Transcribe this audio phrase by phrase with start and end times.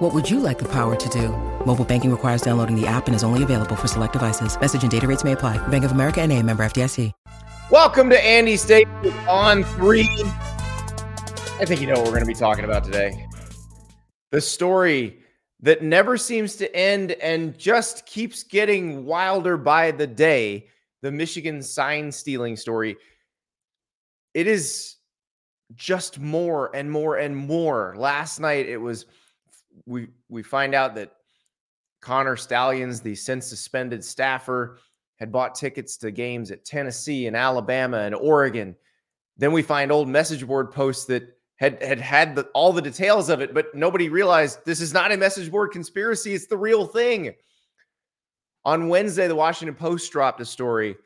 [0.00, 1.28] What would you like the power to do?
[1.66, 4.58] Mobile banking requires downloading the app and is only available for select devices.
[4.58, 5.58] Message and data rates may apply.
[5.68, 7.12] Bank of America and a member FDIC.
[7.70, 8.88] Welcome to Andy State
[9.28, 10.08] on three.
[11.60, 13.26] I think you know what we're going to be talking about today.
[14.30, 15.18] The story
[15.60, 20.68] that never seems to end and just keeps getting wilder by the day
[21.02, 22.96] the Michigan sign stealing story.
[24.32, 24.96] It is
[25.74, 27.94] just more and more and more.
[27.98, 29.04] Last night it was
[29.86, 31.12] we we find out that
[32.00, 34.78] Connor Stalions, the since suspended staffer,
[35.16, 38.74] had bought tickets to games at Tennessee and Alabama and Oregon.
[39.36, 43.28] Then we find old message board posts that had had had the, all the details
[43.28, 46.34] of it, but nobody realized this is not a message board conspiracy.
[46.34, 47.34] It's the real thing.
[48.64, 50.96] On Wednesday, the Washington Post dropped a story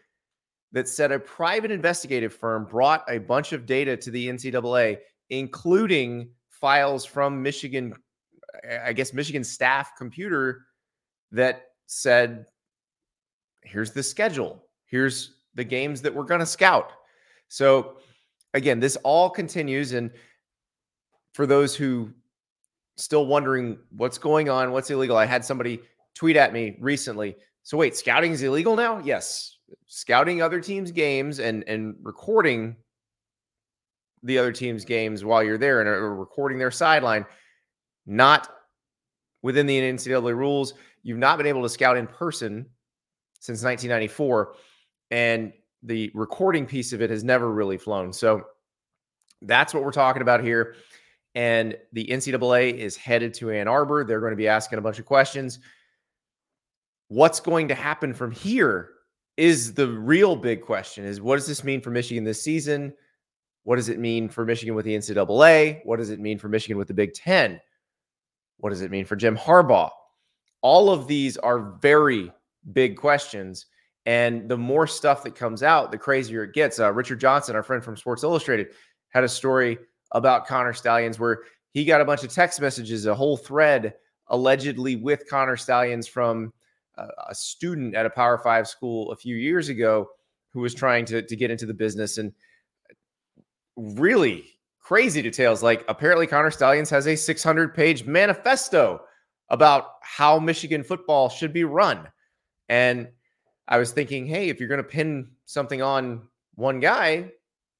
[0.73, 4.99] that said a private investigative firm brought a bunch of data to the NCAA,
[5.31, 7.95] including files from Michigan,
[8.85, 10.67] I guess Michigan staff computer
[11.33, 12.47] that said
[13.63, 14.65] here's the schedule.
[14.87, 16.93] Here's the games that we're going to scout.
[17.49, 17.97] So
[18.53, 19.93] again, this all continues.
[19.93, 20.11] And
[21.33, 22.11] for those who
[22.97, 25.81] still wondering what's going on, what's illegal, I had somebody
[26.15, 27.37] tweet at me recently.
[27.63, 29.01] So wait, scouting is illegal now?
[29.01, 29.59] Yes.
[29.87, 32.77] Scouting other teams' games and and recording
[34.23, 37.27] the other team's games while you're there and recording their sideline,
[38.07, 38.49] not
[39.43, 40.75] within the NCAA rules.
[41.03, 42.67] You've not been able to scout in person
[43.41, 44.55] since 1994.
[45.11, 45.53] And
[45.83, 48.13] the recording piece of it has never really flown.
[48.13, 48.45] So
[49.43, 50.77] that's what we're talking about here.
[51.35, 54.05] And the NCAA is headed to Ann Arbor.
[54.05, 55.59] They're going to be asking a bunch of questions.
[57.09, 58.91] What's going to happen from here
[59.37, 62.95] is the real big question is what does this mean for Michigan this season?
[63.65, 65.81] What does it mean for Michigan with the NCAA?
[65.85, 67.61] What does it mean for Michigan with the Big Ten?
[68.59, 69.91] What does it mean for Jim Harbaugh?
[70.63, 72.33] All of these are very
[72.73, 73.67] big questions.
[74.07, 76.79] And the more stuff that comes out, the crazier it gets.
[76.79, 78.69] Uh, Richard Johnson, our friend from Sports Illustrated,
[79.11, 79.79] had a story
[80.13, 81.43] about Connor Stalions where
[81.73, 83.95] he got a bunch of text messages, a whole thread
[84.29, 86.53] allegedly with Connor Stalions from
[86.97, 90.09] uh, a student at a Power Five school a few years ago
[90.53, 92.19] who was trying to, to get into the business.
[92.19, 92.33] And
[93.77, 94.54] really
[94.85, 99.01] crazy details like apparently Connor Stalions has a 600 page manifesto
[99.49, 102.07] about how Michigan football should be run.
[102.69, 103.09] And
[103.67, 106.23] I was thinking, hey, if you're going to pin something on
[106.55, 107.33] one guy,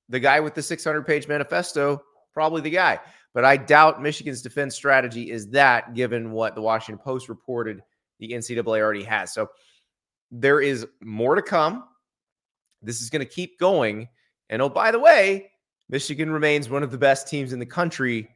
[0.09, 2.99] the guy with the 600 page manifesto, probably the guy.
[3.35, 7.83] But I doubt Michigan's defense strategy is that, given what the Washington Post reported
[8.19, 9.35] the NCAA already has.
[9.35, 9.49] So
[10.31, 11.85] there is more to come.
[12.81, 14.09] This is going to keep going.
[14.49, 15.51] And oh, by the way,
[15.89, 18.29] Michigan remains one of the best teams in the country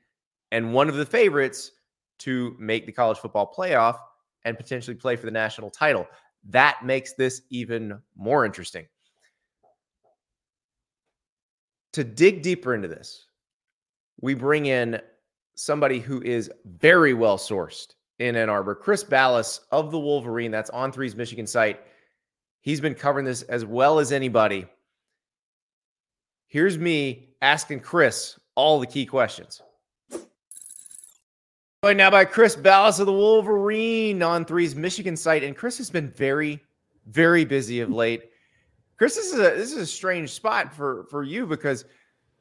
[0.52, 1.72] and one of the favorites
[2.18, 3.98] to make the college football playoff
[4.44, 6.06] and potentially play for the national title.
[6.48, 8.86] That makes this even more interesting.
[11.94, 13.26] To dig deeper into this,
[14.20, 15.00] we bring in
[15.54, 17.88] somebody who is very well sourced
[18.18, 20.50] in Ann Arbor, Chris Balas of the Wolverine.
[20.50, 21.80] That's on three's Michigan site.
[22.60, 24.66] He's been covering this as well as anybody.
[26.48, 29.60] Here's me asking Chris all the key questions.
[31.84, 35.44] Joined now by Chris Balas of the Wolverine on three's Michigan site.
[35.44, 36.60] And Chris has been very,
[37.06, 38.30] very busy of late.
[38.96, 41.84] Chris, this is a this is a strange spot for for you because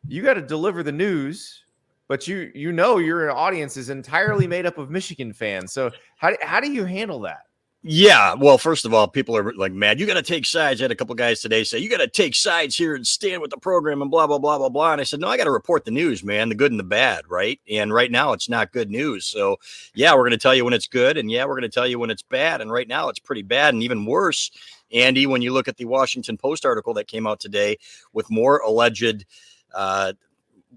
[0.08, 1.66] you got to deliver the news,
[2.08, 5.74] but you you know your audience is entirely made up of Michigan fans.
[5.74, 7.47] So how how do you handle that?
[7.84, 10.00] Yeah, well, first of all, people are like mad.
[10.00, 10.82] You got to take sides.
[10.82, 13.42] I had a couple guys today say you got to take sides here and stand
[13.42, 14.92] with the program and blah blah blah blah blah.
[14.94, 16.84] And I said, no, I got to report the news, man, the good and the
[16.84, 17.62] bad, right?
[17.70, 19.26] And right now, it's not good news.
[19.26, 19.58] So
[19.94, 21.88] yeah, we're going to tell you when it's good, and yeah, we're going to tell
[21.88, 22.62] you when it's bad.
[22.62, 24.52] And right now, it's pretty bad, and even worse,
[24.92, 27.78] Andy, when you look at the Washington Post article that came out today
[28.12, 29.26] with more alleged.
[29.74, 30.14] Uh,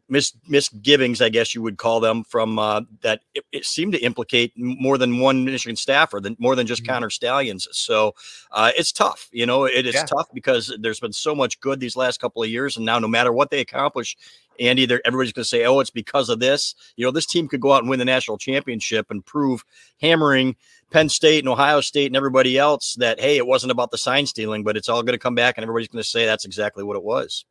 [0.08, 3.98] mis- misgivings, I guess you would call them, from uh, that it, it, seemed to
[4.00, 6.92] implicate more than one Michigan staffer, than more than just mm-hmm.
[6.92, 7.68] Connor Stalions.
[7.72, 8.14] So
[8.50, 9.28] uh, it's tough.
[9.32, 10.04] You know, it is yeah.
[10.04, 13.08] tough because there's been so much good these last couple of years, and now no
[13.08, 14.16] matter what they accomplish,
[14.58, 17.60] Andy, everybody's going to say, "Oh, it's because of this." You know, this team could
[17.60, 19.64] go out and win the national championship and prove
[20.02, 20.56] hammering
[20.90, 24.26] Penn State and Ohio State and everybody else that hey, it wasn't about the sign
[24.26, 26.84] stealing, but it's all going to come back, and everybody's going to say that's exactly
[26.84, 27.44] what it was.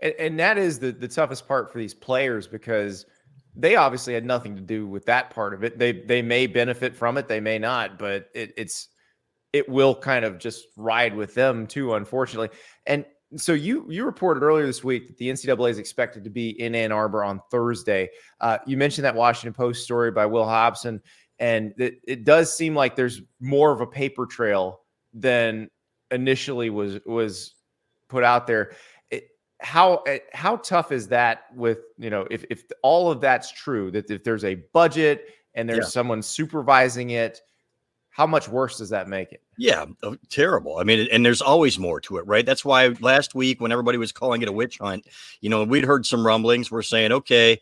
[0.00, 3.06] And, and that is the the toughest part for these players because
[3.54, 5.78] they obviously had nothing to do with that part of it.
[5.78, 8.88] They they may benefit from it, they may not, but it, it's
[9.52, 12.50] it will kind of just ride with them too, unfortunately.
[12.86, 13.06] And
[13.36, 16.74] so you you reported earlier this week that the NCAA is expected to be in
[16.74, 18.10] Ann Arbor on Thursday.
[18.40, 21.00] Uh, you mentioned that Washington Post story by Will Hobson,
[21.38, 24.80] and it, it does seem like there's more of a paper trail
[25.14, 25.70] than
[26.10, 27.54] initially was was
[28.08, 28.72] put out there
[29.60, 33.90] how eh, how tough is that with you know if if all of that's true
[33.90, 35.84] that if there's a budget and there's yeah.
[35.84, 37.40] someone supervising it
[38.10, 39.42] how much worse does that make it?
[39.58, 40.78] Yeah oh, terrible.
[40.78, 42.44] I mean and there's always more to it right?
[42.44, 45.06] That's why last week when everybody was calling it a witch hunt
[45.40, 46.70] you know we'd heard some rumblings.
[46.70, 47.60] We're saying okay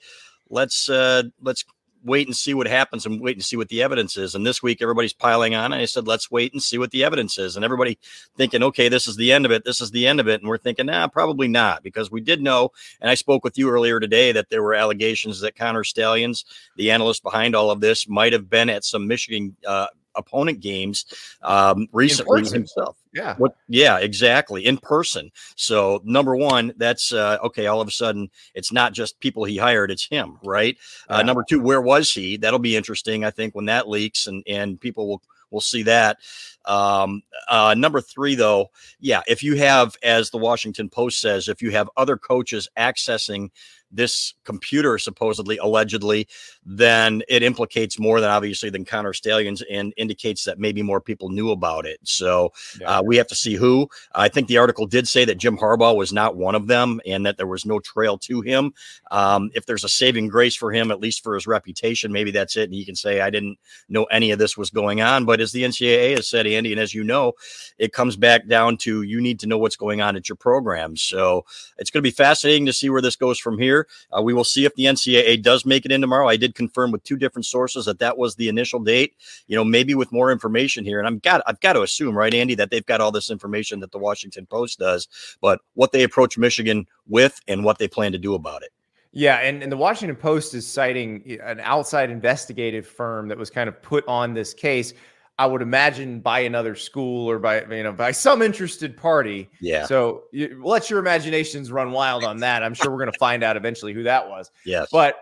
[0.50, 1.64] let's uh let's
[2.04, 4.34] wait and see what happens and wait and see what the evidence is.
[4.34, 5.72] And this week, everybody's piling on.
[5.72, 7.56] And I said, let's wait and see what the evidence is.
[7.56, 7.98] And everybody
[8.36, 9.64] thinking, okay, this is the end of it.
[9.64, 10.40] This is the end of it.
[10.40, 12.70] And we're thinking, nah, probably not, because we did know.
[13.00, 16.44] And I spoke with you earlier today that there were allegations that Connor Stalions,
[16.76, 21.06] the analyst behind all of this, might have been at some Michigan uh, opponent games
[21.42, 22.96] um, recently himself.
[23.14, 23.36] Yeah.
[23.36, 23.56] What?
[23.68, 24.66] Yeah, exactly.
[24.66, 25.30] In person.
[25.54, 27.66] So number one, that's uh, okay.
[27.66, 30.76] All of a sudden, it's not just people he hired; it's him, right?
[31.08, 31.16] Uh, yeah.
[31.18, 32.36] Uh, number two, where was he?
[32.36, 33.24] That'll be interesting.
[33.24, 36.18] I think when that leaks, and and people will we'll see that.
[36.64, 41.62] Um, uh, number three, though, yeah, if you have, as the Washington Post says, if
[41.62, 43.50] you have other coaches accessing
[43.94, 46.26] this computer supposedly allegedly
[46.66, 51.28] then it implicates more than obviously than Connor Stalions and indicates that maybe more people
[51.28, 51.98] knew about it.
[52.02, 52.98] So yeah.
[52.98, 53.88] uh, we have to see who.
[54.14, 57.26] I think the article did say that Jim Harbaugh was not one of them and
[57.26, 58.72] that there was no trail to him.
[59.10, 62.56] Um, if there's a saving grace for him, at least for his reputation, maybe that's
[62.56, 62.64] it.
[62.64, 63.58] And he can say, I didn't
[63.88, 65.24] know any of this was going on.
[65.24, 67.32] But as the NCAA has said, Andy, and as you know,
[67.78, 70.96] it comes back down to you need to know what's going on at your program.
[70.96, 71.44] So
[71.78, 73.83] it's going to be fascinating to see where this goes from here.
[74.16, 76.28] Uh, we will see if the NCAA does make it in tomorrow.
[76.28, 79.14] I did confirm with two different sources that that was the initial date.
[79.46, 82.34] You know, maybe with more information here, and I'm got I've got to assume, right,
[82.34, 85.08] Andy, that they've got all this information that the Washington Post does,
[85.40, 88.70] but what they approach Michigan with and what they plan to do about it.
[89.16, 93.68] Yeah, and, and the Washington Post is citing an outside investigative firm that was kind
[93.68, 94.92] of put on this case.
[95.38, 99.50] I would imagine by another school or by you know by some interested party.
[99.60, 99.86] Yeah.
[99.86, 102.62] So you, let your imaginations run wild on that.
[102.62, 104.50] I'm sure we're going to find out eventually who that was.
[104.64, 104.88] Yes.
[104.92, 105.16] But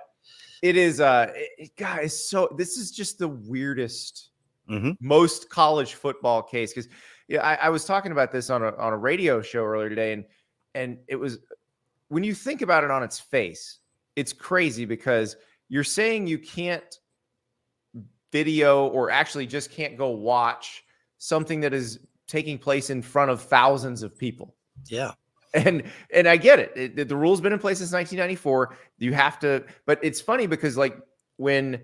[0.62, 4.30] it is uh it, guys so this is just the weirdest
[4.70, 4.92] mm-hmm.
[5.00, 6.88] most college football case because
[7.28, 10.12] yeah I, I, was talking about this on a on a radio show earlier today
[10.12, 10.24] and
[10.74, 11.38] and it was
[12.08, 13.80] when you think about it on its face
[14.16, 15.36] it's crazy because
[15.68, 17.00] you're saying you can't
[18.32, 20.84] video or actually just can't go watch
[21.18, 24.56] something that is taking place in front of thousands of people
[24.88, 25.12] yeah
[25.54, 25.82] and
[26.12, 26.72] and I get it.
[26.76, 27.08] it.
[27.08, 28.76] The rule's been in place since 1994.
[28.98, 30.96] You have to, but it's funny because like
[31.36, 31.80] when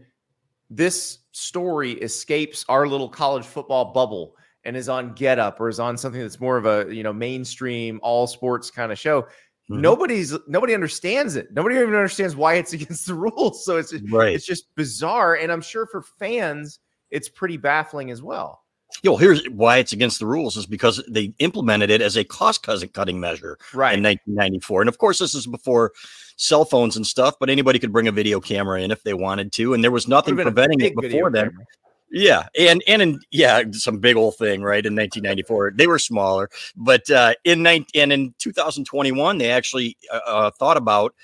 [0.71, 5.81] this story escapes our little college football bubble and is on Get Up or is
[5.81, 9.27] on something that's more of a you know mainstream all sports kind of show.
[9.71, 9.83] Mm-hmm.
[9.83, 11.49] Nobody's nobody understands it.
[11.53, 13.65] Nobody even understands why it's against the rules.
[13.65, 14.35] So it's right.
[14.35, 16.81] it's just bizarre, and I'm sure for fans
[17.11, 18.63] it's pretty baffling as well.
[19.03, 22.63] Yo, here's why it's against the rules is because they implemented it as a cost
[22.63, 23.99] cutting measure right.
[23.99, 24.81] in 1994.
[24.81, 25.93] And of course, this is before
[26.37, 29.53] cell phones and stuff, but anybody could bring a video camera in if they wanted
[29.53, 29.75] to.
[29.75, 31.51] And there was nothing preventing it before then.
[31.51, 31.67] Camera.
[32.11, 34.85] Yeah, and and in yeah, some big old thing, right?
[34.85, 40.21] In 1994, they were smaller, but uh, in 19 and in 2021, they actually uh,
[40.27, 41.15] uh, thought about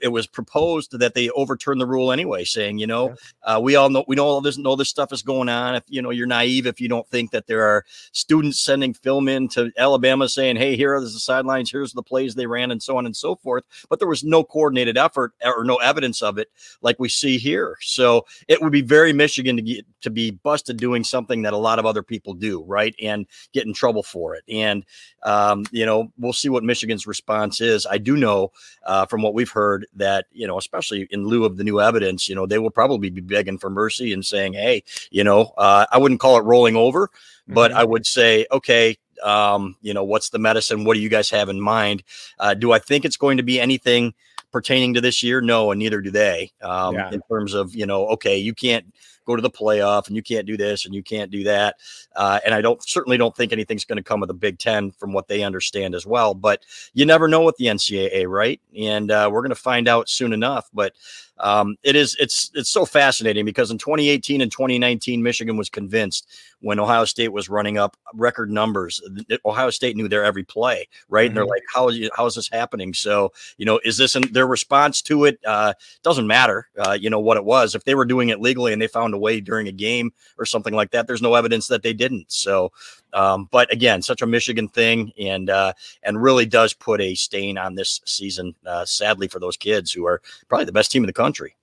[0.00, 3.90] it was proposed that they overturn the rule anyway, saying, you know, uh, we all
[3.90, 5.74] know we know all this know this stuff is going on.
[5.74, 9.28] If you know you're naive if you don't think that there are students sending film
[9.28, 12.82] in to Alabama saying, hey, here are the sidelines, here's the plays they ran, and
[12.82, 13.64] so on and so forth.
[13.88, 16.50] But there was no coordinated effort or no evidence of it
[16.82, 17.76] like we see here.
[17.80, 21.58] So it would be very Michigan to get to be busted doing something that a
[21.58, 24.44] lot of other people do, right, and get in trouble for it.
[24.48, 24.84] And
[25.22, 27.86] um, you know, we'll see what Michigan's response is.
[27.86, 28.52] I do know
[28.86, 32.28] uh, from what we've heard that, you know, especially in lieu of the new evidence,
[32.28, 35.86] you know, they will probably be begging for mercy and saying, hey, you know, uh,
[35.90, 37.54] I wouldn't call it rolling over, mm-hmm.
[37.54, 40.84] but I would say, okay, um, you know, what's the medicine?
[40.84, 42.02] What do you guys have in mind?
[42.38, 44.14] Uh, do I think it's going to be anything
[44.52, 46.52] pertaining to this year, no, and neither do they.
[46.62, 47.10] Um, yeah.
[47.10, 48.86] In terms of you know, okay, you can't
[49.30, 51.76] go to the playoff and you can't do this and you can't do that.
[52.16, 54.90] Uh, and I don't certainly don't think anything's going to come of the Big Ten
[54.90, 56.34] from what they understand as well.
[56.34, 58.60] But you never know with the NCAA, right?
[58.76, 60.68] And uh, we're going to find out soon enough.
[60.74, 60.94] But
[61.42, 66.28] um, it is it's it's so fascinating because in 2018 and 2019, Michigan was convinced
[66.60, 69.00] when Ohio State was running up record numbers.
[69.44, 71.22] Ohio State knew their every play, right?
[71.22, 71.26] Mm-hmm.
[71.28, 71.50] And they're mm-hmm.
[71.50, 72.92] like, how is how is this happening?
[72.92, 75.38] So you know, is this in their response to it?
[75.46, 77.74] Uh, doesn't matter, uh, you know what it was.
[77.74, 80.44] If they were doing it legally and they found a way during a game or
[80.44, 82.30] something like that, there's no evidence that they didn't.
[82.30, 82.70] So
[83.12, 87.58] um, but again, such a Michigan thing, and uh, and really does put a stain
[87.58, 88.54] on this season.
[88.66, 91.56] Uh, sadly, for those kids who are probably the best team in the country,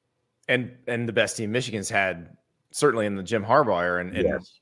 [0.48, 2.38] and and the best team Michigan's had
[2.72, 4.60] certainly in the Jim Harbaugh era, and, and yes.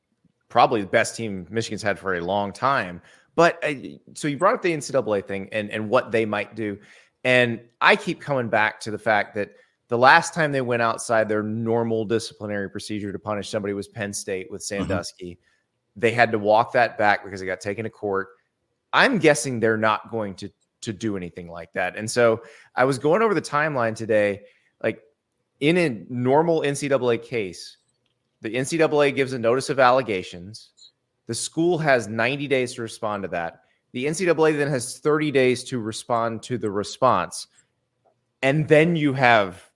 [0.50, 3.02] probably the best team Michigan's had for a long time.
[3.36, 3.74] But uh,
[4.14, 6.78] so you brought up the NCAA thing and and what they might do,
[7.24, 9.52] and I keep coming back to the fact that
[9.88, 14.14] the last time they went outside their normal disciplinary procedure to punish somebody was Penn
[14.14, 14.84] State with mm-hmm.
[14.84, 15.32] Sandusky.
[15.32, 15.42] Mm-hmm
[15.96, 18.30] they had to walk that back because they got taken to court.
[18.92, 20.50] I'm guessing they're not going to
[20.86, 21.98] to do anything like that.
[21.98, 22.44] And so
[22.76, 24.42] I was going over the timeline today.
[24.82, 25.02] Like
[25.60, 27.78] in a normal NCAA case,
[28.42, 30.72] the NCAA gives a notice of allegations.
[31.28, 33.62] The school has 90 days to respond to that.
[33.92, 37.48] The NCAA then has 30 days to respond to the response.
[38.44, 39.70] And then you have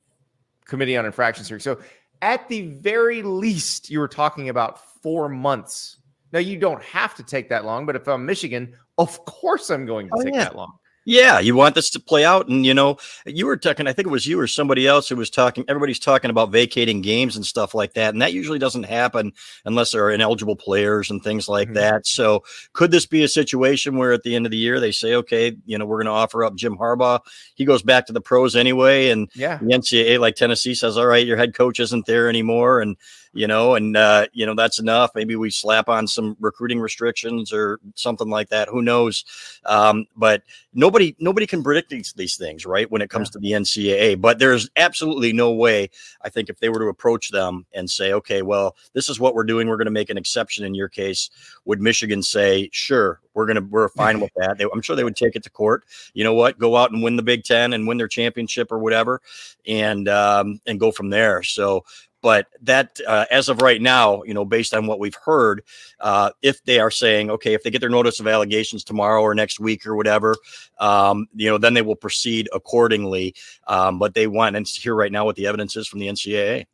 [0.66, 1.62] committee on infractions hearing.
[1.62, 1.80] So
[2.22, 5.98] at the very least, you were talking about four months
[6.32, 9.86] now you don't have to take that long, but if I'm Michigan, of course I'm
[9.86, 10.46] going to oh, take yeah.
[10.46, 10.74] that long.
[11.06, 12.50] Yeah, you want this to play out.
[12.50, 15.16] And, you know, you were talking, I think it was you or somebody else who
[15.16, 18.14] was talking, everybody's talking about vacating games and stuff like that.
[18.14, 19.34] And that usually doesn't happen
[19.66, 21.78] unless there are ineligible players and things like mm-hmm.
[21.78, 22.06] that.
[22.06, 22.44] So
[22.74, 25.56] could this be a situation where at the end of the year they say, okay,
[25.66, 27.22] you know, we're going to offer up Jim Harbaugh?
[27.56, 29.10] He goes back to the pros anyway.
[29.10, 32.82] And yeah, the NCAA, like Tennessee, says, all right, your head coach isn't there anymore.
[32.82, 32.98] And,
[33.34, 35.12] you know, and uh, you know that's enough.
[35.16, 38.70] Maybe we slap on some recruiting restrictions or something like that.
[38.70, 39.26] Who knows?
[39.66, 40.44] Um, but
[40.74, 42.90] nobody nobody can predict these, these things, right?
[42.90, 43.32] When it comes yeah.
[43.34, 45.90] to the NCAA, but there's absolutely no way.
[46.22, 49.36] I think if they were to approach them and say, okay, well, this is what
[49.36, 51.30] we're doing, we're going to make an exception in your case.
[51.66, 54.58] Would Michigan say, sure, we're gonna we're fine with that?
[54.58, 55.84] They, I'm sure they would take it to court.
[56.14, 56.58] You know what?
[56.58, 59.22] Go out and win the Big Ten and win their championship or whatever,
[59.68, 61.44] and um, and go from there.
[61.44, 61.84] So
[62.22, 65.64] but that, uh, as of right now, you know, based on what we've heard,
[66.00, 69.34] uh, if they are saying, okay, if they get their notice of allegations tomorrow or
[69.34, 70.36] next week or whatever,
[70.80, 73.34] um, you know, then they will proceed accordingly.
[73.68, 76.66] Um, but they want and hear right now what the evidence is from the NCAA.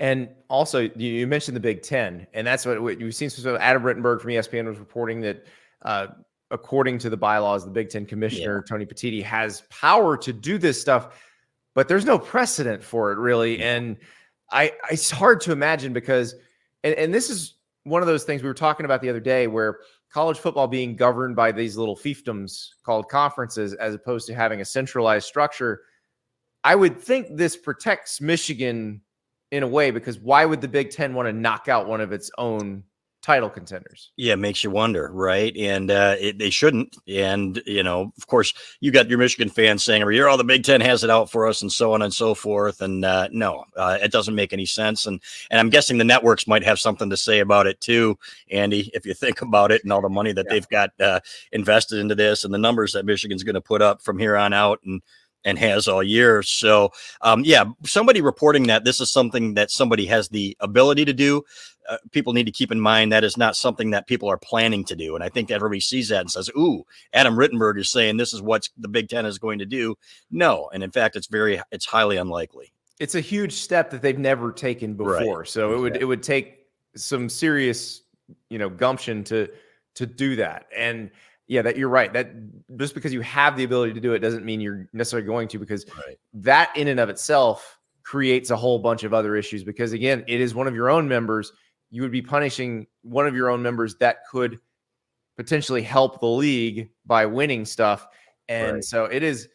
[0.00, 3.30] And also, you mentioned the Big Ten, and that's what you've seen.
[3.30, 5.46] So Adam Rittenberg from ESPN was reporting that,
[5.82, 6.08] uh,
[6.50, 8.68] according to the bylaws, the Big Ten commissioner yeah.
[8.68, 11.22] Tony Petitti has power to do this stuff,
[11.74, 13.62] but there's no precedent for it really.
[13.62, 13.96] And
[14.54, 16.34] I it's hard to imagine because
[16.84, 19.46] and, and this is one of those things we were talking about the other day
[19.46, 19.80] where
[20.10, 24.64] college football being governed by these little fiefdoms called conferences as opposed to having a
[24.64, 25.82] centralized structure.
[26.62, 29.02] I would think this protects Michigan
[29.50, 32.12] in a way because why would the Big Ten want to knock out one of
[32.12, 32.84] its own
[33.24, 34.12] title contenders.
[34.18, 35.56] Yeah, it makes you wonder, right?
[35.56, 36.94] And uh, it, they shouldn't.
[37.08, 40.44] And you know, of course, you got your Michigan fans saying every year, "Oh, the
[40.44, 42.82] Big Ten has it out for us," and so on and so forth.
[42.82, 45.06] And uh, no, uh, it doesn't make any sense.
[45.06, 48.18] And and I'm guessing the networks might have something to say about it too,
[48.50, 48.90] Andy.
[48.92, 50.52] If you think about it and all the money that yeah.
[50.52, 54.02] they've got uh, invested into this and the numbers that Michigan's going to put up
[54.02, 55.00] from here on out, and
[55.44, 56.42] and has all year.
[56.42, 61.12] So, um, yeah, somebody reporting that this is something that somebody has the ability to
[61.12, 61.42] do.
[61.88, 64.84] Uh, people need to keep in mind that is not something that people are planning
[64.84, 65.14] to do.
[65.14, 68.40] And I think everybody sees that and says, "Ooh, Adam Rittenberg is saying this is
[68.40, 69.94] what the Big Ten is going to do."
[70.30, 72.72] No, and in fact, it's very, it's highly unlikely.
[73.00, 75.40] It's a huge step that they've never taken before.
[75.40, 75.48] Right.
[75.48, 78.02] So it would, it would take some serious,
[78.48, 79.50] you know, gumption to
[79.94, 80.66] to do that.
[80.76, 81.10] And
[81.46, 82.12] yeah, that you're right.
[82.12, 82.32] That
[82.76, 85.58] just because you have the ability to do it doesn't mean you're necessarily going to,
[85.58, 86.18] because right.
[86.34, 89.64] that in and of itself creates a whole bunch of other issues.
[89.64, 91.52] Because again, it is one of your own members.
[91.90, 94.58] You would be punishing one of your own members that could
[95.36, 98.06] potentially help the league by winning stuff.
[98.48, 98.84] And right.
[98.84, 99.48] so it is,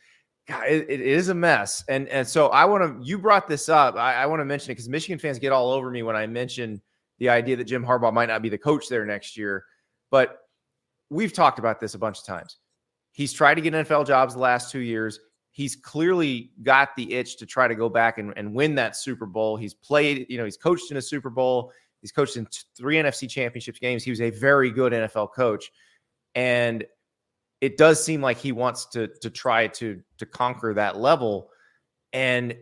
[0.47, 1.83] it, it is a mess.
[1.87, 3.05] And and so I want to.
[3.05, 3.95] You brought this up.
[3.95, 6.27] I, I want to mention it because Michigan fans get all over me when I
[6.27, 6.81] mention
[7.19, 9.65] the idea that Jim Harbaugh might not be the coach there next year.
[10.09, 10.39] But
[11.09, 12.57] we've talked about this a bunch of times.
[13.11, 15.19] He's tried to get NFL jobs the last two years.
[15.51, 19.25] He's clearly got the itch to try to go back and, and win that Super
[19.25, 19.57] Bowl.
[19.57, 21.71] He's played, you know, he's coached in a Super Bowl.
[22.01, 22.47] He's coached in
[22.77, 24.03] three NFC championships games.
[24.03, 25.71] He was a very good NFL coach.
[26.35, 26.85] And
[27.61, 31.49] it does seem like he wants to to try to to conquer that level,
[32.13, 32.55] and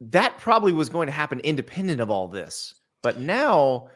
[0.00, 2.74] that probably was going to happen independent of all this.
[3.02, 3.88] But now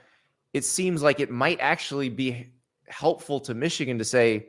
[0.53, 2.53] it seems like it might actually be
[2.93, 4.49] helpful to Michigan to say,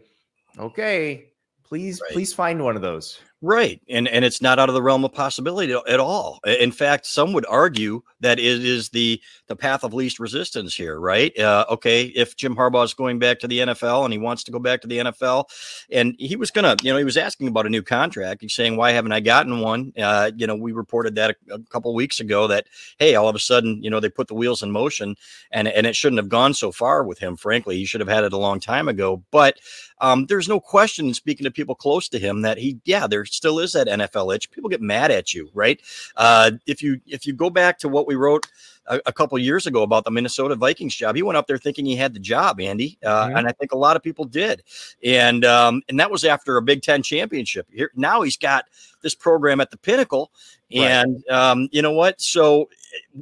[0.60, 1.32] okay,
[1.64, 2.12] please, right.
[2.12, 3.20] please find one of those.
[3.46, 3.82] Right.
[3.90, 6.40] And and it's not out of the realm of possibility at all.
[6.46, 10.98] In fact, some would argue that it is the the path of least resistance here,
[10.98, 11.38] right?
[11.38, 14.52] Uh, okay, if Jim Harbaugh is going back to the NFL and he wants to
[14.54, 15.44] go back to the NFL,
[15.92, 18.42] and he was gonna, you know, he was asking about a new contract.
[18.42, 21.60] He's saying, "Why haven't I gotten one?" Uh, you know, we reported that a, a
[21.64, 24.64] couple weeks ago that hey, all of a sudden, you know, they put the wheels
[24.64, 25.18] in motion,
[25.52, 27.36] and and it shouldn't have gone so far with him.
[27.36, 29.22] Frankly, he should have had it a long time ago.
[29.32, 29.58] But
[30.00, 33.60] um, there's no question, speaking to people close to him, that he, yeah, there still
[33.60, 34.52] is that NFL itch.
[34.52, 35.82] People get mad at you, right?
[36.16, 38.48] Uh, if you if you go back to what we wrote
[38.88, 41.16] a, a couple years ago about the Minnesota Vikings job.
[41.16, 43.38] He went up there thinking he had the job, Andy, uh, mm-hmm.
[43.38, 44.64] and I think a lot of people did.
[45.04, 47.68] And um, and that was after a Big Ten championship.
[47.72, 48.66] Here now he's got
[49.02, 50.32] this program at the pinnacle,
[50.72, 51.52] and right.
[51.52, 52.22] um, you know what?
[52.22, 52.70] So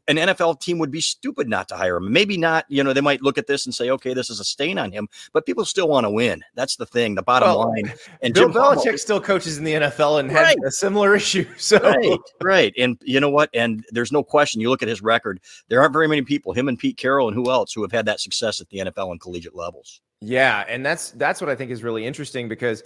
[0.07, 2.11] an NFL team would be stupid not to hire him.
[2.11, 4.43] Maybe not, you know, they might look at this and say, okay, this is a
[4.43, 6.43] stain on him, but people still want to win.
[6.55, 7.93] That's the thing, the bottom well, line.
[8.21, 10.47] And Bill Jim Belichick Harbaugh, still coaches in the NFL and right.
[10.47, 11.45] had a similar issue.
[11.57, 12.73] So right, right.
[12.77, 13.49] And you know what?
[13.53, 14.61] And there's no question.
[14.61, 17.35] You look at his record, there aren't very many people, him and Pete Carroll and
[17.35, 20.01] who else, who have had that success at the NFL and collegiate levels.
[20.21, 20.65] Yeah.
[20.67, 22.83] And that's that's what I think is really interesting because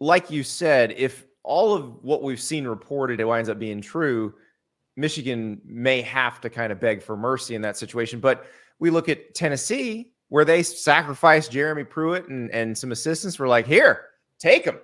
[0.00, 4.34] like you said, if all of what we've seen reported it winds up being true
[4.96, 8.20] Michigan may have to kind of beg for mercy in that situation.
[8.20, 8.46] But
[8.78, 13.66] we look at Tennessee, where they sacrificed Jeremy Pruitt and, and some assistants were like,
[13.66, 14.06] here,
[14.38, 14.78] take them,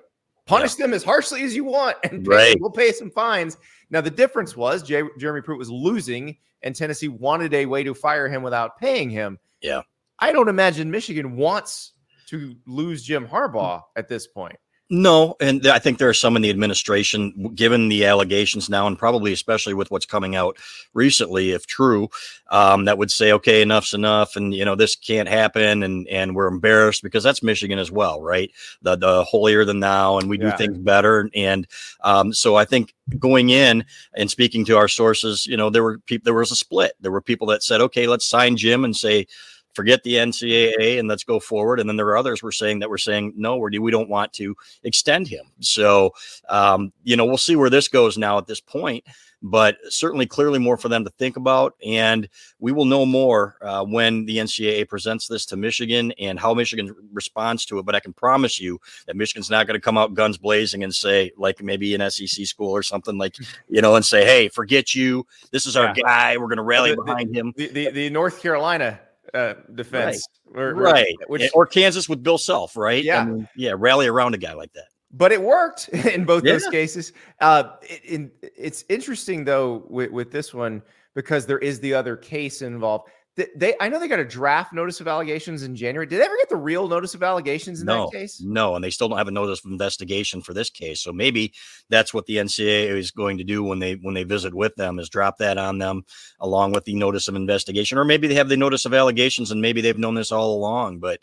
[0.47, 0.87] punish yeah.
[0.87, 2.57] them as harshly as you want, and pay, right.
[2.61, 3.57] we'll pay some fines.
[3.91, 7.95] Now, the difference was J- Jeremy Pruitt was losing, and Tennessee wanted a way to
[7.95, 9.39] fire him without paying him.
[9.61, 9.83] Yeah.
[10.19, 11.93] I don't imagine Michigan wants
[12.29, 14.57] to lose Jim Harbaugh at this point.
[14.93, 18.99] No, and I think there are some in the administration, given the allegations now, and
[18.99, 20.57] probably especially with what's coming out
[20.95, 22.09] recently, if true,
[22.51, 26.35] um, that would say, okay, enough's enough, and you know this can't happen, and and
[26.35, 28.51] we're embarrassed because that's Michigan as well, right?
[28.83, 31.69] The the holier than thou, and we do things better, and
[32.01, 35.99] um, so I think going in and speaking to our sources, you know, there were
[35.99, 36.95] people, there was a split.
[37.01, 39.29] There were people that said, okay, let's sign Jim and say
[39.75, 41.81] forget the NCAA and let's go forward.
[41.81, 44.33] And then there are others we're saying that we're saying no, we we don't want
[44.35, 45.47] to extend him.
[45.61, 46.15] So
[46.49, 49.05] um, you know we'll see where this goes now at this point.
[49.43, 52.29] But certainly, clearly more for them to think about, and
[52.59, 56.95] we will know more uh, when the NCAA presents this to Michigan and how Michigan
[57.11, 57.87] responds to it.
[57.87, 60.95] But I can promise you that Michigan's not going to come out guns blazing and
[60.95, 63.35] say, like maybe an SEC school or something like,
[63.71, 65.27] you know, and say, "Hey, forget you.
[65.53, 66.03] This is our yeah.
[66.03, 66.37] guy.
[66.37, 69.01] We're going to rally the, behind the, him." The, the, the North Carolina
[69.35, 70.63] uh, defense, right?
[70.63, 71.15] Or, right.
[71.27, 73.03] Which, or Kansas with Bill Self, right?
[73.03, 73.75] Yeah, I mean, yeah.
[73.77, 74.87] Rally around a guy like that.
[75.13, 76.53] But it worked in both yeah.
[76.53, 77.13] those cases.
[77.41, 80.83] Uh, it, in, it's interesting though with, with this one
[81.15, 83.09] because there is the other case involved
[83.55, 86.07] they I know they got a draft notice of allegations in January.
[86.07, 88.41] Did they ever get the real notice of allegations in no, that case?
[88.41, 91.01] No, and they still don't have a notice of investigation for this case.
[91.01, 91.53] So maybe
[91.89, 94.99] that's what the NCAA is going to do when they when they visit with them
[94.99, 96.05] is drop that on them
[96.41, 99.63] along with the notice of investigation, or maybe they have the notice of allegations and
[99.63, 100.99] maybe they've known this all along.
[100.99, 101.21] But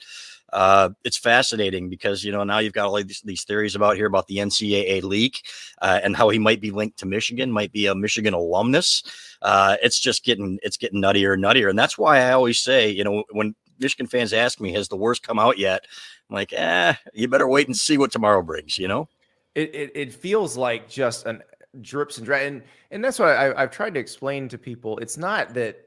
[0.53, 4.05] uh, it's fascinating because you know now you've got all these, these theories about here
[4.05, 5.45] about the NCAA leak
[5.81, 9.03] uh, and how he might be linked to Michigan, might be a Michigan alumnus.
[9.41, 12.89] Uh, it's just getting it's getting nuttier and nuttier, and that's why I always say,
[12.89, 15.85] you know, when Michigan fans ask me, "Has the worst come out yet?"
[16.29, 19.09] I'm like, "Eh, you better wait and see what tomorrow brings." You know,
[19.53, 21.43] it it, it feels like just an
[21.81, 24.97] drips and drag, and and that's what I, I've tried to explain to people.
[24.99, 25.77] It's not that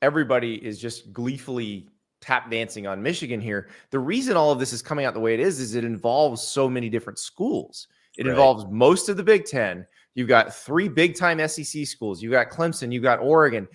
[0.00, 1.88] everybody is just gleefully
[2.20, 3.68] tap dancing on Michigan here.
[3.90, 6.42] The reason all of this is coming out the way it is is it involves
[6.42, 7.88] so many different schools.
[8.16, 8.30] It right.
[8.30, 9.86] involves most of the Big Ten.
[10.14, 12.22] You've got three big time SEC schools.
[12.22, 12.92] You've got Clemson.
[12.92, 13.68] You've got Oregon.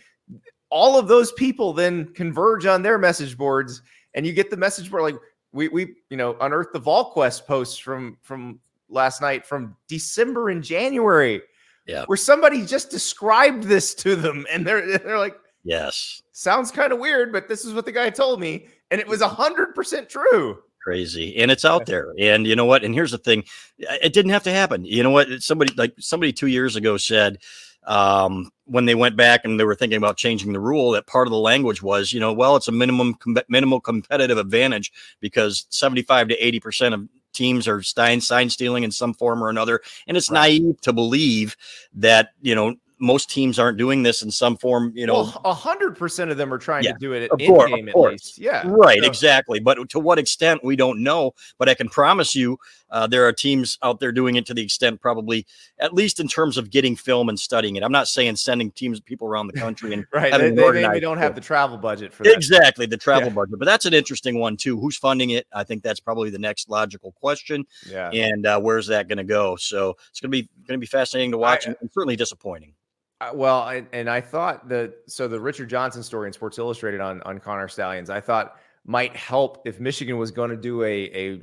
[0.70, 3.82] All of those people then converge on their message boards,
[4.14, 5.16] and you get the message board like
[5.54, 10.64] we we you know unearthed the VolQuest posts from from last night from December and
[10.64, 11.42] January.
[11.86, 12.06] Yeah.
[12.06, 16.22] Where somebody just described this to them and they're they're like, Yes.
[16.32, 18.68] Sounds kind of weird, but this is what the guy told me.
[18.92, 20.60] And it was a hundred percent true.
[20.82, 21.38] Crazy.
[21.38, 22.14] And it's out there.
[22.20, 22.84] And you know what?
[22.84, 23.46] And here's the thing.
[23.78, 24.84] It didn't have to happen.
[24.84, 25.42] You know what?
[25.42, 27.38] Somebody like somebody two years ago said,
[27.86, 31.28] um, when they went back and they were thinking about changing the rule, that part
[31.28, 35.66] of the language was, you know, well, it's a minimum com- minimal competitive advantage because
[35.70, 39.82] 75 to 80 percent of teams are sign sign stealing in some form or another,
[40.08, 40.62] and it's right.
[40.62, 41.56] naive to believe
[41.94, 44.92] that you know most teams aren't doing this in some form.
[44.96, 47.70] You know, a hundred percent of them are trying Yeah, to do it in course,
[47.72, 48.38] game at least.
[48.38, 49.60] Yeah, Right, So- exactly.
[49.60, 51.34] But to what extent, we don't know.
[51.58, 52.58] But I can promise you,
[52.94, 55.46] uh, there are teams out there doing it to the extent, probably
[55.80, 57.84] at least in terms of getting film and studying it.
[57.84, 61.00] I'm not saying sending teams of people around the country and Right, they, they maybe
[61.02, 62.34] don't have the travel budget for that.
[62.34, 63.34] exactly the travel Yeah.
[63.34, 63.60] budget.
[63.60, 64.80] But that's an interesting one too.
[64.80, 65.46] Who's funding it?
[65.54, 67.66] I think that's probably the next logical question.
[67.90, 69.58] Yeah, And uh, where's that going to go?
[69.58, 72.74] So it's going to be going to be fascinating to watch I- and certainly disappointing.
[73.22, 77.02] Uh, well, I, and I thought that so the Richard Johnson story in Sports Illustrated
[77.02, 80.94] on on Connor Stalions, I thought might help if Michigan was going to do a
[81.14, 81.40] a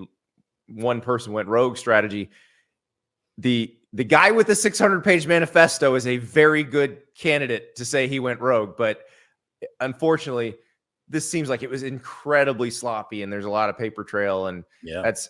[0.74, 2.30] one person went rogue strategy.
[3.38, 8.06] The the guy with the 600 page manifesto is a very good candidate to say
[8.06, 9.00] he went rogue, but
[9.80, 10.54] unfortunately,
[11.08, 14.64] this seems like it was incredibly sloppy, and there's a lot of paper trail, and
[14.82, 15.02] Yeah.
[15.02, 15.28] that's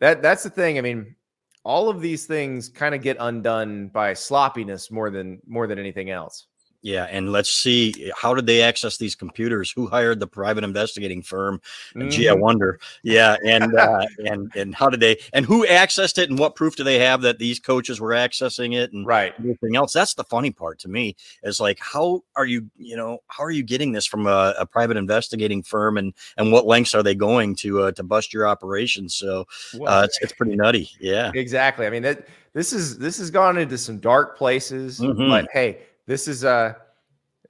[0.00, 0.76] that that's the thing.
[0.78, 1.14] I mean,
[1.62, 6.10] all of these things kind of get undone by sloppiness more than more than anything
[6.10, 6.46] else.
[6.84, 9.70] Yeah, and let's see how did they access these computers?
[9.70, 11.62] Who hired the private investigating firm?
[11.98, 12.40] Uh, Gee, I Mhm.
[12.40, 12.78] wonder.
[13.02, 15.16] Yeah, and uh, and and how did they?
[15.32, 16.28] And who accessed it?
[16.28, 18.92] And what proof do they have that these coaches were accessing it?
[18.92, 19.32] And Right.
[19.38, 19.94] everything else.
[19.94, 21.16] That's the funny part to me.
[21.42, 22.70] Is like, how are you?
[22.76, 25.96] You know, how are you getting this from a, a private investigating firm?
[25.96, 29.14] And and what lengths are they going to uh, to bust your operations?
[29.14, 29.46] So
[29.86, 30.90] uh, it's it's pretty nutty.
[31.00, 31.32] Yeah.
[31.34, 31.86] exactly.
[31.86, 35.30] I mean that this is this has gone into some dark places, Mhm.
[35.30, 36.76] but hey, this is a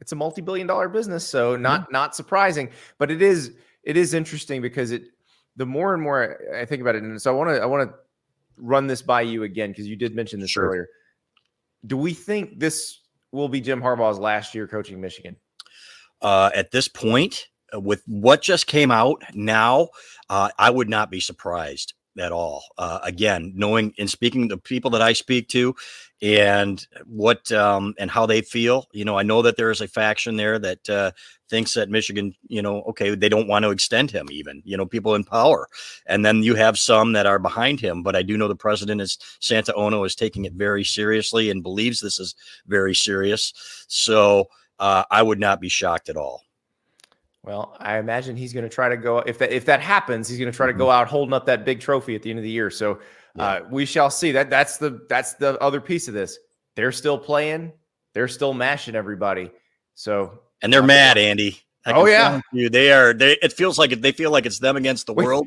[0.00, 4.62] it's a multi-billion dollar business, so not not surprising, but it is it is interesting
[4.62, 5.04] because it
[5.56, 7.66] the more and more I I think about it, and so I want to I
[7.66, 7.96] want to
[8.56, 10.66] run this by you again because you did mention this Sure.
[10.68, 10.88] earlier.
[11.86, 13.00] Do we think this
[13.32, 15.36] will be Jim Harbaugh's last year coaching Michigan?
[16.22, 19.88] uh, at this point, uh, with what just came out now,
[20.30, 22.64] uh, I would not be surprised at all.
[22.78, 25.74] Uh, again, knowing and speaking to the people that I speak to,
[26.22, 29.88] and what um, and how they feel, you know, I know that there is a
[29.88, 31.10] faction there that uh,
[31.50, 34.86] thinks that Michigan, you know, okay, they don't want to extend him, even, you know,
[34.86, 35.68] people in power,
[36.06, 38.02] and then you have some that are behind him.
[38.02, 41.62] But I do know the president is Santa Ono is taking it very seriously and
[41.62, 42.34] believes this is
[42.66, 43.52] very serious.
[43.88, 44.46] So
[44.78, 46.43] uh, I would not be shocked at all.
[47.44, 50.38] Well, I imagine he's going to try to go if that if that happens, he's
[50.38, 50.78] going to try to Mm-hmm.
[50.78, 52.70] go out holding up that big trophy at the end of the year.
[52.70, 53.00] So
[53.38, 54.32] uh, we shall see.
[54.32, 56.38] That that's the that's the other piece of this.
[56.74, 57.72] They're still playing.
[58.14, 59.50] They're still mashing everybody.
[59.94, 61.58] So and they're mad, Andy.
[61.86, 62.40] I Oh, yeah.
[62.52, 63.12] you, they are.
[63.12, 65.46] They it feels like they feel like it's them against the world.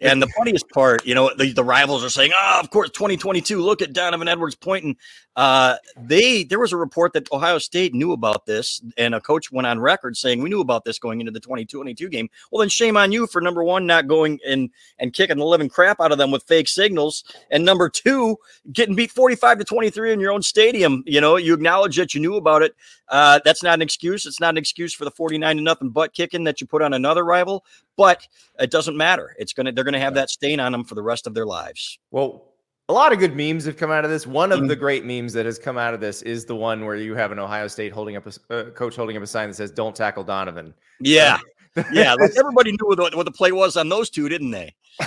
[0.00, 3.60] And the funniest part, you know, the, the rivals are saying, "Oh, of course, 2022.
[3.60, 4.96] Look at Donovan Edwards pointing."
[5.34, 9.50] Uh, they there was a report that Ohio State knew about this, and a coach
[9.50, 12.68] went on record saying, "We knew about this going into the 2022 game." Well, then
[12.68, 16.12] shame on you for number one not going and and kicking the living crap out
[16.12, 18.36] of them with fake signals, and number two
[18.72, 21.02] getting beat 45 to 23 in your own stadium.
[21.06, 22.74] You know, you acknowledge that you knew about it.
[23.10, 24.26] Uh, that's not an excuse.
[24.26, 26.92] It's not an excuse for the 49 to nothing butt kicking that you put on
[26.94, 27.64] another rival,
[27.96, 28.26] but
[28.58, 29.34] it doesn't matter.
[29.38, 31.98] It's gonna they're gonna have that stain on them for the rest of their lives.
[32.10, 32.44] well,
[32.90, 34.26] a lot of good memes have come out of this.
[34.26, 34.68] One of Mhm.
[34.68, 37.32] the great memes that has come out of this is the one where you have
[37.32, 39.94] an Ohio State holding up a uh, coach holding up a sign that says "Don't
[39.94, 41.38] tackle Donovan." Yeah,
[41.92, 42.14] yeah.
[42.14, 44.74] Like everybody knew what, what the play was on those two, didn't they?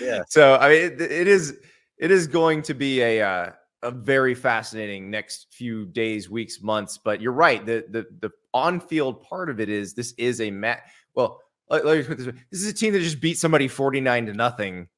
[0.00, 0.22] Yeah.
[0.28, 1.58] So I mean, it, it is
[1.98, 3.50] it is going to be a uh,
[3.84, 6.98] a very fascinating next few days, weeks, months.
[6.98, 7.64] But you're right.
[7.64, 10.82] The the the on field part of it is this is a mat.
[11.14, 13.68] Well, let, let me put this way: this is a team that just beat somebody
[13.68, 14.88] 49 to nothing,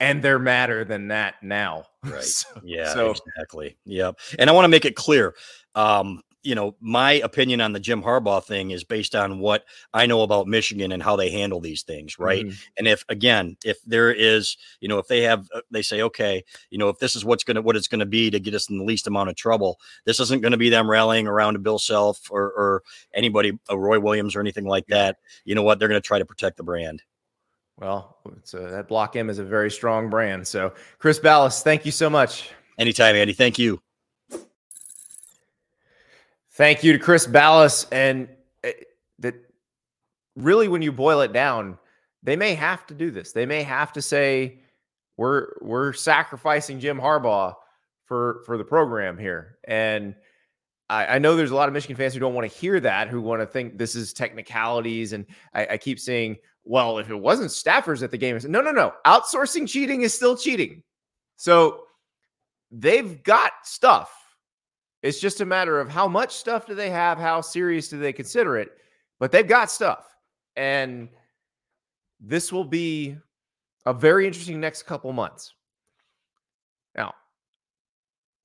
[0.00, 1.84] and they're madder than that now.
[2.04, 2.22] Right.
[2.22, 3.76] So- Yeah, So- exactly.
[3.86, 4.18] Yep.
[4.38, 5.34] And I want to make it clear.
[5.74, 10.06] Um, you know, my opinion on the Jim Harbaugh thing is based on what I
[10.06, 12.44] know about Michigan and how they handle these things, right?
[12.44, 12.56] Mhm.
[12.76, 16.44] And if again, if there is, you know, if they have, uh, they say, okay,
[16.70, 18.78] you know, if this is what's gonna what it's gonna be to get us in
[18.78, 22.30] the least amount of trouble, this isn't gonna be them rallying around a Bill Self
[22.30, 22.82] or or
[23.14, 25.16] anybody, uh, Roy Williams or anything like that.
[25.44, 25.78] You know what?
[25.78, 27.02] They're gonna try to protect the brand.
[27.80, 30.46] Well, it's a, that Block M is a very strong brand.
[30.46, 32.50] So, Chris Balas, thank you so much.
[32.78, 33.32] Anytime, Andy.
[33.32, 33.80] Thank you.
[36.54, 37.86] Thank you to Chris Balas.
[37.90, 38.28] And
[38.62, 38.70] uh,
[39.18, 39.34] that
[40.36, 41.78] really, when you boil it down,
[42.22, 43.32] they may have to do this.
[43.32, 44.60] They may have to say,
[45.16, 47.54] "We're we're sacrificing Jim Harbaugh
[48.04, 50.14] for for the program here." And
[50.88, 53.08] I, I know there's a lot of Michigan fans who don't want to hear that,
[53.08, 55.12] who want to think this is technicalities.
[55.12, 58.60] And I, I keep saying, "Well, if it wasn't staffers at the game, said, no,
[58.60, 58.92] no, no.
[59.06, 60.84] Outsourcing cheating is still cheating."
[61.36, 61.86] So
[62.70, 64.23] they've got stuff.
[65.04, 68.10] It's just a matter of how much stuff do they have, how serious do they
[68.10, 68.70] consider it,
[69.20, 70.06] but they've got stuff.
[70.56, 71.10] And
[72.18, 73.14] this will be
[73.84, 75.52] a very interesting next couple months.
[76.96, 77.12] Now,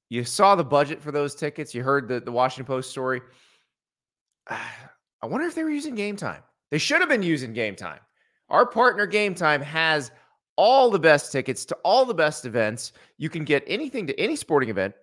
[0.09, 1.73] you saw the budget for those tickets.
[1.73, 3.21] You heard the, the Washington Post story.
[4.49, 6.43] I wonder if they were using game time.
[6.71, 7.99] They should have been using game time.
[8.49, 10.11] Our partner Game Time has
[10.57, 12.91] all the best tickets to all the best events.
[13.17, 14.93] You can get anything to any sporting event,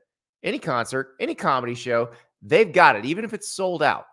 [0.46, 2.10] any concert, any comedy show.
[2.40, 4.06] They've got it, even if it's sold out.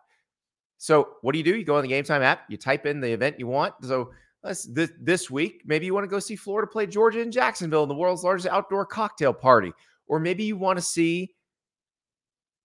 [0.78, 1.56] So, what do you do?
[1.56, 3.74] You go on the Game Time app, you type in the event you want.
[3.84, 4.12] So,
[4.43, 7.89] this, this week, maybe you want to go see Florida play Georgia in Jacksonville in
[7.89, 9.72] the world's largest outdoor cocktail party.
[10.08, 11.34] Or maybe you want to see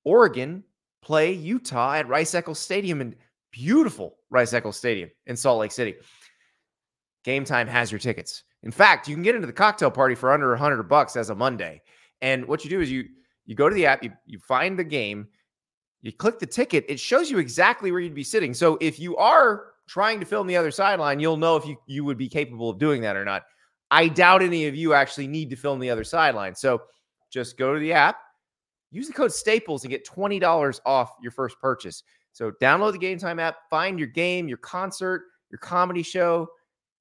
[0.02, 0.64] Oregon
[1.02, 3.14] play Utah at Rice Eccles Stadium in
[3.52, 5.94] beautiful Rice Eccles Stadium in Salt Lake City.
[7.22, 8.42] Game Time has your tickets.
[8.64, 11.35] In fact, you can get into the cocktail party for under 100 bucks as a
[11.35, 11.81] Monday.
[12.20, 13.04] And what you do is you
[13.48, 15.26] you go to the app, you, you find the game,
[16.02, 18.52] you click the ticket, it shows you exactly where you'd be sitting.
[18.52, 22.04] So if you are trying to film the other sideline, you'll know if you, you
[22.04, 23.44] would be capable of doing that or not.
[23.90, 26.54] I doubt any of you actually need to film the other sideline.
[26.54, 26.82] So
[27.30, 28.18] just go to the app,
[28.90, 32.02] use the code Staples and get $20 off your first purchase.
[32.32, 36.48] So download the Game Time app, find your game, your concert, your comedy show.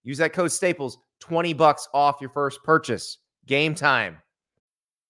[0.05, 3.17] Use that code Staples, 20 bucks off your first purchase.
[3.45, 4.17] Game Time.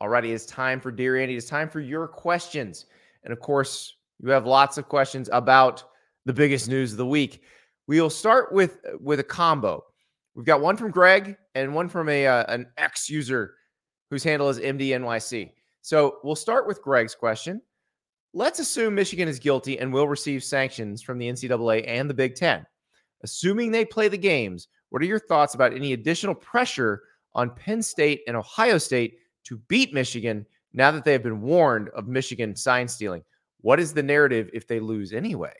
[0.00, 1.34] Alrighty, it's time for Dear Andy.
[1.34, 2.86] It's time for your questions.
[3.24, 5.82] And of course, you have lots of questions about
[6.24, 7.42] the biggest news of the week.
[7.88, 9.84] We'll start with with a combo.
[10.36, 13.54] We've got one from Greg and one from a uh, an ex user
[14.08, 15.50] whose handle is MDNYC.
[15.82, 17.60] So we'll start with Greg's question.
[18.34, 22.36] Let's assume Michigan is guilty and will receive sanctions from the NCAA and the Big
[22.36, 22.64] Ten.
[23.24, 27.02] Assuming they play the games, what are your thoughts about any additional pressure
[27.34, 31.88] on Penn State and Ohio State to beat Michigan now that they have been warned
[31.90, 33.22] of Michigan sign stealing.
[33.62, 35.54] What is the narrative if they lose anyway?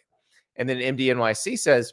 [0.57, 1.93] And then MDNYC says,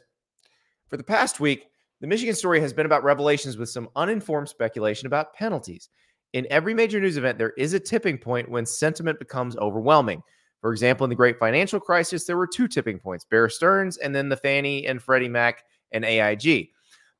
[0.88, 1.68] for the past week,
[2.00, 5.88] the Michigan story has been about revelations with some uninformed speculation about penalties.
[6.34, 10.22] In every major news event, there is a tipping point when sentiment becomes overwhelming.
[10.60, 14.14] For example, in the great financial crisis, there were two tipping points Bear Stearns and
[14.14, 16.68] then the Fannie and Freddie Mac and AIG.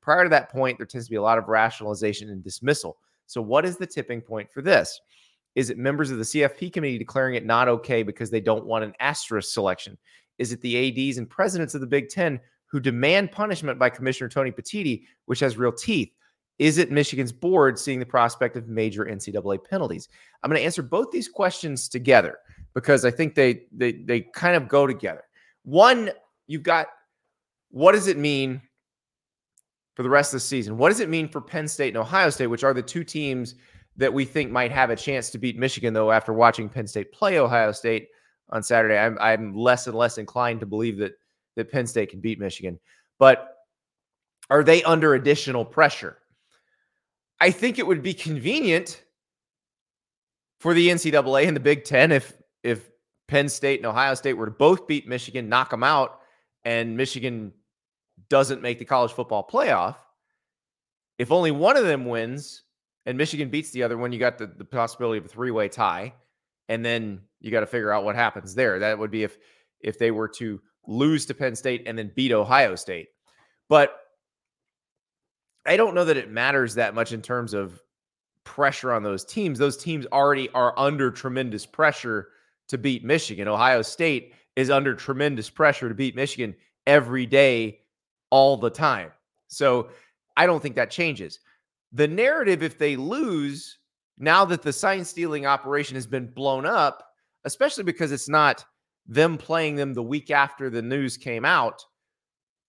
[0.02, 2.98] Prior to that point, there tends to be a lot of rationalization and dismissal.
[3.26, 5.00] So, what is the tipping point for this?
[5.54, 8.84] Is it members of the CFP committee declaring it not okay because they don't want
[8.84, 9.96] an asterisk selection?
[10.38, 14.28] Is it the ADs and presidents of the Big Ten who demand punishment by Commissioner
[14.28, 16.12] Tony Petitti, which has real teeth?
[16.58, 20.08] Is it Michigan's board seeing the prospect of major NCAA penalties?
[20.42, 22.38] I'm going to answer both these questions together
[22.74, 25.24] because I think they they they kind of go together.
[25.64, 26.10] One,
[26.46, 26.88] you've got
[27.70, 28.62] what does it mean
[29.96, 30.76] for the rest of the season.
[30.76, 33.54] What does it mean for Penn State and Ohio State, which are the two teams
[33.96, 37.12] that we think might have a chance to beat Michigan, though, after watching Penn State
[37.12, 38.08] play Ohio State
[38.50, 38.98] on Saturday?
[38.98, 41.12] I'm, I'm less and less inclined to believe that,
[41.56, 42.78] that Penn State can beat Michigan.
[43.18, 43.56] But
[44.50, 46.18] are they under additional pressure?
[47.40, 49.02] I think it would be convenient
[50.60, 52.90] for the NCAA and the Big Ten if if
[53.28, 56.20] Penn State and Ohio State were to both beat Michigan, knock them out,
[56.64, 57.52] and Michigan
[58.28, 59.96] doesn't make the college football playoff,
[61.18, 62.62] if only one of them wins
[63.06, 65.68] and Michigan beats the other one, you got the, the possibility of a three way
[65.68, 66.12] tie.
[66.68, 68.80] And then you got to figure out what happens there.
[68.80, 69.38] That would be if
[69.80, 73.08] if they were to lose to Penn State and then beat Ohio State.
[73.68, 73.96] But
[75.64, 77.80] I don't know that it matters that much in terms of
[78.44, 79.58] pressure on those teams.
[79.58, 82.28] Those teams already are under tremendous pressure
[82.68, 83.48] to beat Michigan.
[83.48, 86.54] Ohio State is under tremendous pressure to beat Michigan
[86.86, 87.80] every day
[88.30, 89.10] all the time.
[89.48, 89.90] So
[90.36, 91.40] I don't think that changes.
[91.92, 93.78] The narrative, if they lose,
[94.18, 97.06] now that the sign stealing operation has been blown up,
[97.44, 98.64] especially because it's not
[99.06, 101.84] them playing them the week after the news came out,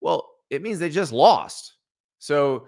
[0.01, 1.73] well, it means they just lost.
[2.19, 2.67] So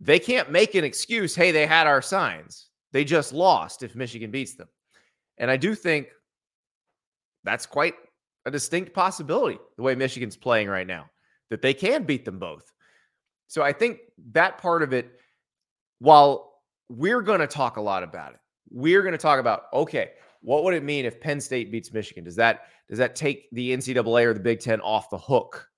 [0.00, 2.68] they can't make an excuse, hey, they had our signs.
[2.92, 4.68] They just lost if Michigan beats them.
[5.38, 6.08] And I do think
[7.44, 7.94] that's quite
[8.44, 11.08] a distinct possibility the way Michigan's playing right now
[11.50, 12.72] that they can beat them both.
[13.48, 13.98] So I think
[14.32, 15.10] that part of it,
[15.98, 20.10] while we're going to talk a lot about it, we're going to talk about okay,
[20.42, 22.24] what would it mean if Penn State beats Michigan?
[22.24, 25.68] Does that does that take the NCAA or the Big Ten off the hook?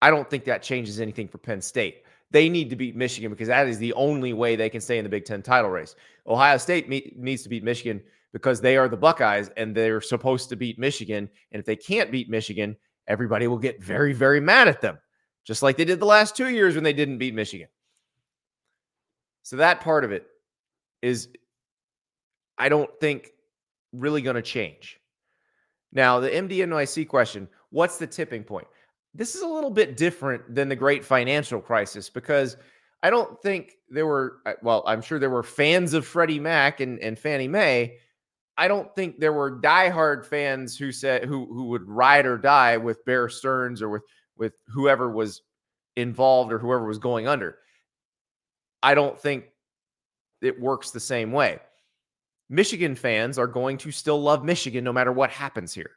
[0.00, 2.04] I don't think that changes anything for Penn State.
[2.30, 5.04] They need to beat Michigan because that is the only way they can stay in
[5.04, 5.96] the Big Ten title race.
[6.26, 8.00] Ohio State needs to beat Michigan
[8.32, 11.28] because they are the Buckeyes and they're supposed to beat Michigan.
[11.52, 12.76] And if they can't beat Michigan,
[13.08, 14.98] everybody will get very, very mad at them,
[15.44, 17.68] just like they did the last two years when they didn't beat Michigan.
[19.42, 20.26] So that part of it
[21.02, 21.28] is,
[22.58, 23.30] I don't think,
[23.92, 25.00] really going to change.
[25.92, 28.66] Now, the MDNYC question what's the tipping point?
[29.14, 32.56] This is a little bit different than the great financial crisis because
[33.02, 36.80] I don't think there were, uh, well, I'm sure there were fans of Freddie Mac
[36.80, 37.98] and, and Fannie Mae.
[38.58, 42.76] I don't think there were diehard fans who said who who would ride or die
[42.76, 44.02] with Bear Stearns or with
[44.36, 45.42] with whoever was
[45.96, 47.56] involved or whoever was going under.
[48.82, 49.44] I don't think
[50.42, 51.60] it works the same way.
[52.50, 55.92] Michigan fans are going to still love Michigan no matter what happens here.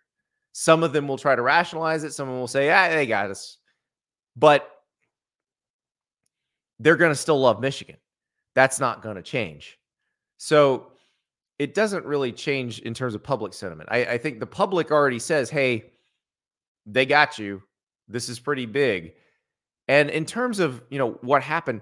[0.51, 2.13] Some of them will try to rationalize it.
[2.13, 3.57] Some will say, ah, they got us.
[4.35, 4.69] But
[6.79, 7.97] they're going to still love Michigan.
[8.53, 9.79] That's not going to change.
[10.37, 10.91] So
[11.61, 13.87] it doesn't really change in terms of public sentiment.
[13.91, 15.91] I, I think the public already says, hey,
[16.87, 17.61] they got you.
[18.07, 19.13] This is pretty big.
[19.87, 21.81] And in terms of, you know, what happened,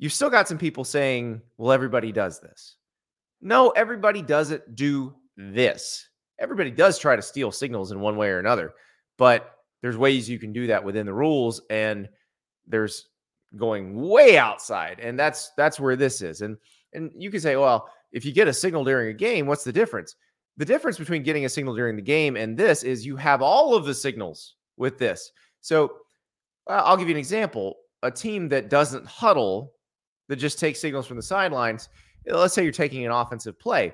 [0.00, 2.74] you've still got some people saying, well, everybody does this.
[3.40, 6.08] No, everybody doesn't do this.
[6.40, 8.74] Everybody does try to steal signals in one way or another,
[9.18, 12.08] but there's ways you can do that within the rules and
[12.66, 13.06] there's
[13.56, 16.40] going way outside and that's that's where this is.
[16.40, 16.56] And
[16.92, 19.72] and you can say, well, if you get a signal during a game, what's the
[19.72, 20.16] difference?
[20.56, 23.74] The difference between getting a signal during the game and this is you have all
[23.74, 25.32] of the signals with this.
[25.60, 25.96] So
[26.68, 27.76] uh, I'll give you an example.
[28.02, 29.72] A team that doesn't huddle,
[30.28, 31.88] that just takes signals from the sidelines,
[32.30, 33.92] uh, let's say you're taking an offensive play,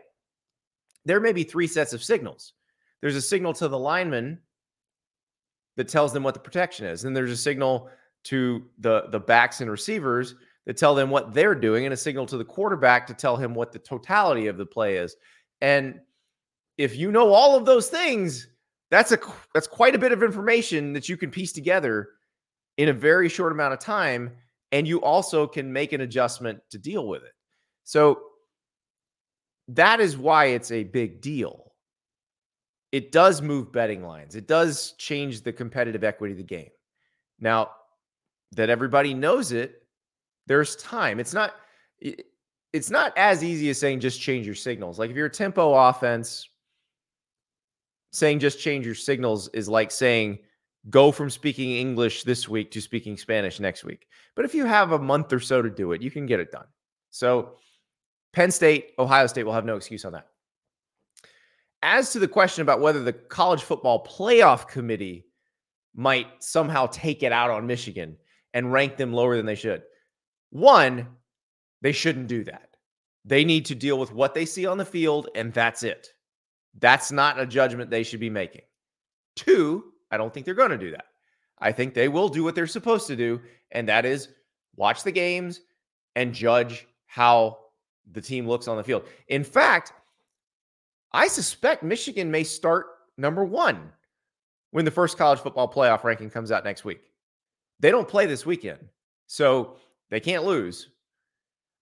[1.04, 2.54] there may be three sets of signals.
[3.00, 4.40] There's a signal to the lineman
[5.76, 7.04] that tells them what the protection is.
[7.04, 7.88] and there's a signal
[8.24, 10.34] to the the backs and receivers
[10.68, 13.54] that tell them what they're doing and a signal to the quarterback to tell him
[13.54, 15.16] what the totality of the play is.
[15.62, 15.98] And
[16.76, 18.46] if you know all of those things,
[18.90, 19.18] that's a
[19.54, 22.10] that's quite a bit of information that you can piece together
[22.76, 24.30] in a very short amount of time
[24.70, 27.32] and you also can make an adjustment to deal with it.
[27.84, 28.20] So
[29.68, 31.72] that is why it's a big deal.
[32.92, 34.36] It does move betting lines.
[34.36, 36.70] It does change the competitive equity of the game.
[37.40, 37.70] Now,
[38.52, 39.77] that everybody knows it,
[40.48, 41.20] there's time.
[41.20, 41.54] It's not
[42.72, 44.98] it's not as easy as saying just change your signals.
[44.98, 46.48] Like if you're a tempo offense,
[48.12, 50.38] saying just change your signals is like saying
[50.90, 54.06] go from speaking English this week to speaking Spanish next week.
[54.34, 56.50] But if you have a month or so to do it, you can get it
[56.50, 56.66] done.
[57.10, 57.56] So
[58.32, 60.28] Penn State, Ohio State will have no excuse on that.
[61.82, 65.26] As to the question about whether the college football playoff committee
[65.94, 68.16] might somehow take it out on Michigan
[68.54, 69.82] and rank them lower than they should,
[70.50, 71.06] one,
[71.82, 72.68] they shouldn't do that.
[73.24, 76.08] They need to deal with what they see on the field, and that's it.
[76.78, 78.62] That's not a judgment they should be making.
[79.36, 81.06] Two, I don't think they're going to do that.
[81.58, 83.40] I think they will do what they're supposed to do,
[83.72, 84.28] and that is
[84.76, 85.60] watch the games
[86.16, 87.58] and judge how
[88.12, 89.04] the team looks on the field.
[89.28, 89.92] In fact,
[91.12, 93.92] I suspect Michigan may start number one
[94.70, 97.00] when the first college football playoff ranking comes out next week.
[97.80, 98.88] They don't play this weekend,
[99.26, 99.76] so
[100.10, 100.90] they can't lose.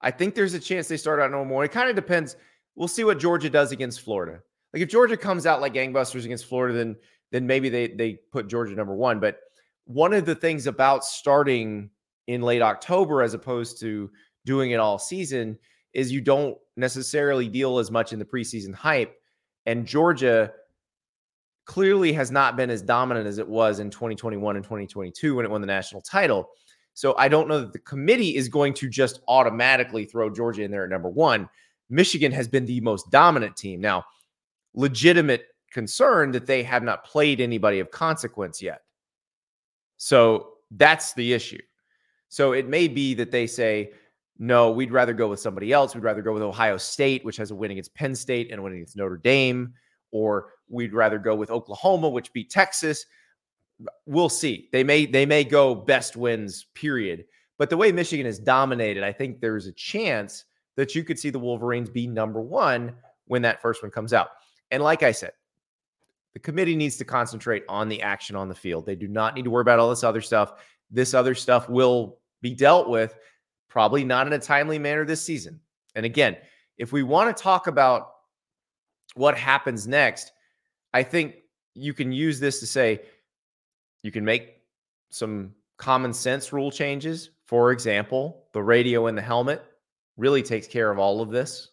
[0.01, 1.65] I think there's a chance they start out one.
[1.65, 2.37] It kind of depends.
[2.75, 4.41] We'll see what Georgia does against Florida.
[4.73, 6.97] Like if Georgia comes out like gangbusters against Florida, then
[7.33, 9.21] then maybe they they put Georgia number one.
[9.21, 9.39] But
[9.87, 11.91] one of the things about starting
[12.27, 14.11] in late October as opposed to
[14.45, 15.59] doing it all season
[15.93, 19.15] is you don't necessarily deal as much in the preseason hype.
[19.65, 20.53] And Georgia
[21.65, 25.51] clearly has not been as dominant as it was in 2021 and 2022 when it
[25.51, 26.49] won the national title.
[26.97, 30.71] So I don't know that the committee is going to just automatically throw Georgia in
[30.71, 31.47] there at number one.
[31.91, 33.83] Michigan has been the most dominant team.
[33.83, 34.07] Now,
[34.73, 38.81] legitimate concern that they have not played anybody of consequence yet.
[39.99, 41.61] So that's the issue.
[42.31, 43.93] So it may be that they say,
[44.39, 45.95] no, we'd rather go with somebody else.
[45.95, 48.63] We'd rather go with Ohio State, which has a win against Penn State and a
[48.63, 49.75] win against Notre Dame,
[50.13, 53.05] or we'd rather go with Oklahoma, which beat Texas.
[54.07, 54.69] We'll see.
[54.73, 57.25] They may they may go best wins, period.
[57.59, 60.45] But the way Michigan is dominated, I think there's a chance
[60.77, 62.95] that you could see the Wolverines be number one
[63.27, 64.29] when that first one comes out.
[64.71, 65.33] And like I said,
[66.35, 68.85] the committee needs to concentrate on the action on the field.
[68.85, 70.53] They do not need to worry about all this other stuff.
[70.91, 73.17] This other stuff will be dealt with
[73.69, 75.61] probably not in a timely manner this season.
[75.95, 76.37] And again,
[76.79, 78.13] if we want to talk about
[79.15, 80.33] what happens next,
[80.93, 81.37] I think
[81.75, 83.01] you can use this to say
[84.07, 84.63] you can make
[85.11, 89.65] some common sense rule changes for example, the radio in the helmet
[90.17, 91.71] really takes care of all of this.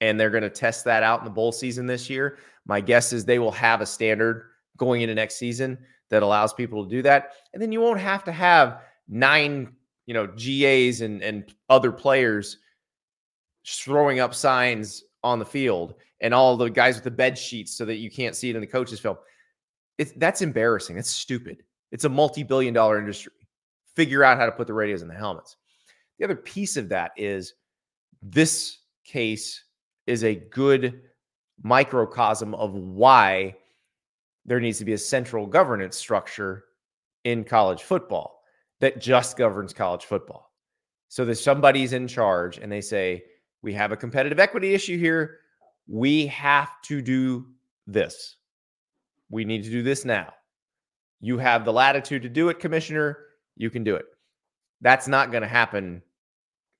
[0.00, 2.38] And they're going to test that out in the bowl season this year.
[2.66, 5.78] My guess is they will have a standard going into next season
[6.10, 7.32] that allows people to do that.
[7.52, 9.72] And then you won't have to have nine,
[10.06, 12.58] you know, GAs and, and other players
[13.66, 17.84] throwing up signs on the field and all the guys with the bed sheets so
[17.84, 19.16] that you can't see it in the coaches' film.
[19.98, 20.98] It's that's embarrassing.
[20.98, 21.62] It's stupid.
[21.92, 23.32] It's a multi-billion dollar industry.
[23.94, 25.56] Figure out how to put the radios in the helmets.
[26.18, 27.54] The other piece of that is
[28.22, 29.64] this case
[30.06, 31.02] is a good
[31.62, 33.56] microcosm of why
[34.44, 36.64] there needs to be a central governance structure
[37.24, 38.42] in college football
[38.80, 40.52] that just governs college football.
[41.08, 43.24] So there's somebody's in charge and they say,
[43.62, 45.38] we have a competitive equity issue here.
[45.86, 47.46] We have to do
[47.86, 48.36] this.
[49.34, 50.32] We need to do this now.
[51.20, 53.18] You have the latitude to do it, commissioner.
[53.56, 54.04] You can do it.
[54.80, 56.02] That's not going to happen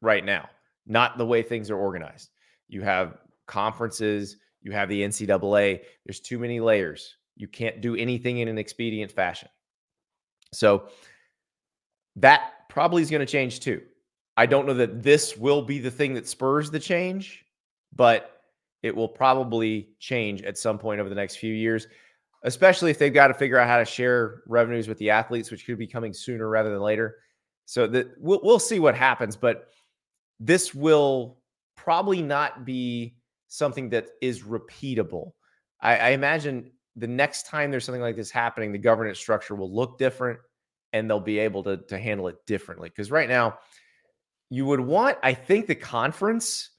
[0.01, 0.49] right now,
[0.87, 2.31] not the way things are organized.
[2.69, 5.81] You have conferences, you have the NCAA.
[6.07, 7.17] There's too many layers.
[7.35, 9.49] You can't do anything in an expedient fashion.
[10.53, 10.91] So
[12.15, 13.83] that probably is going to change too.
[14.37, 17.45] I don't know that this will be the thing that spurs the change,
[17.93, 18.43] but
[18.85, 21.89] it will probably change at some point over the next few years,
[22.45, 25.67] especially if they've got to figure out how to share revenues with the athletes, which
[25.67, 27.17] could be coming sooner rather than later.
[27.65, 29.69] So that we'll, we'll see what happens, but
[30.39, 31.39] this will
[31.77, 33.17] probably not be
[33.49, 35.33] something that is repeatable.
[35.81, 39.75] I, I imagine the next time there's something like this happening, the governance structure will
[39.75, 40.39] look different
[40.93, 42.91] and they'll be able to, to handle it differently.
[42.91, 43.59] Because right now,
[44.51, 46.71] you would want, I think, the conference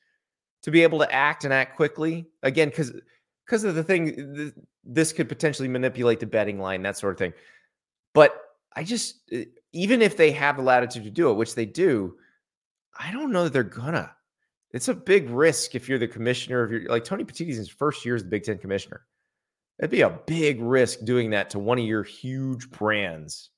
[0.61, 2.27] to be able to act and act quickly.
[2.43, 2.93] Again, because
[3.45, 4.53] because of the thing,
[4.85, 7.33] this could potentially manipulate the betting line, that sort of thing.
[8.13, 8.39] But
[8.75, 9.31] I just,
[9.73, 12.15] even if they have the latitude to do it, which they do,
[12.97, 14.11] I don't know that they're gonna.
[14.71, 18.05] It's a big risk if you're the commissioner of your like Tony Petitti's his first
[18.05, 19.05] year as the Big Ten commissioner.
[19.79, 23.49] It'd be a big risk doing that to one of your huge brands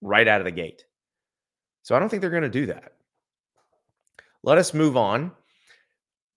[0.00, 0.84] right out of the gate.
[1.82, 2.92] So I don't think they're going to do that.
[4.42, 5.32] Let us move on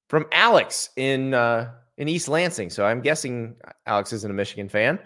[0.10, 2.70] from Alex in uh, in East Lansing.
[2.70, 5.00] So I'm guessing Alex isn't a Michigan fan.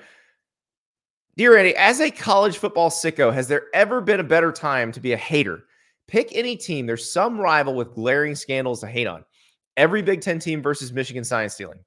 [1.37, 4.99] Dear Andy, as a college football sicko, has there ever been a better time to
[4.99, 5.63] be a hater?
[6.07, 6.85] Pick any team.
[6.85, 9.23] There's some rival with glaring scandals to hate on.
[9.77, 11.79] Every Big Ten team versus Michigan science stealing.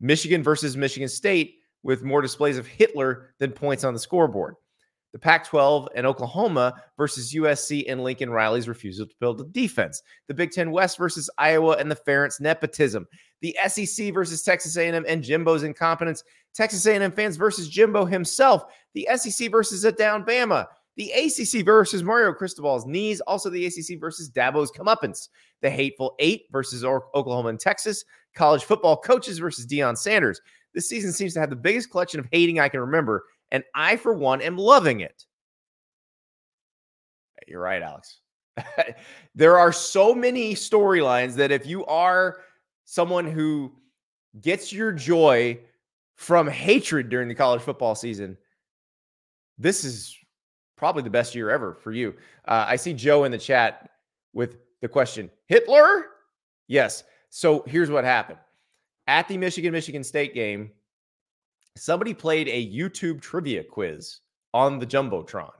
[0.00, 4.56] Michigan versus Michigan State with more displays of Hitler than points on the scoreboard.
[5.12, 10.02] The Pac 12 and Oklahoma versus USC and Lincoln Riley's refusal to build a defense.
[10.26, 13.06] The Big Ten West versus Iowa and the Ferentz nepotism.
[13.44, 16.24] The SEC versus Texas A&M and Jimbo's incompetence.
[16.54, 18.64] Texas A&M fans versus Jimbo himself.
[18.94, 20.64] The SEC versus a down Bama.
[20.96, 23.20] The ACC versus Mario Cristobal's knees.
[23.20, 25.28] Also, the ACC versus Dabo's comeuppance.
[25.60, 28.06] The Hateful Eight versus Oklahoma and Texas.
[28.34, 30.40] College football coaches versus Deion Sanders.
[30.72, 33.96] This season seems to have the biggest collection of hating I can remember, and I,
[33.96, 35.26] for one, am loving it.
[37.46, 38.20] You're right, Alex.
[39.34, 42.38] there are so many storylines that if you are
[42.84, 43.72] someone who
[44.40, 45.58] gets your joy
[46.14, 48.36] from hatred during the college football season,
[49.58, 50.16] this is
[50.76, 52.14] probably the best year ever for you.
[52.46, 53.90] Uh, I see Joe in the chat
[54.32, 56.06] with the question Hitler?
[56.68, 57.04] Yes.
[57.30, 58.38] So here's what happened
[59.06, 60.70] at the Michigan Michigan State game.
[61.76, 64.20] Somebody played a YouTube trivia quiz
[64.52, 65.50] on the Jumbotron.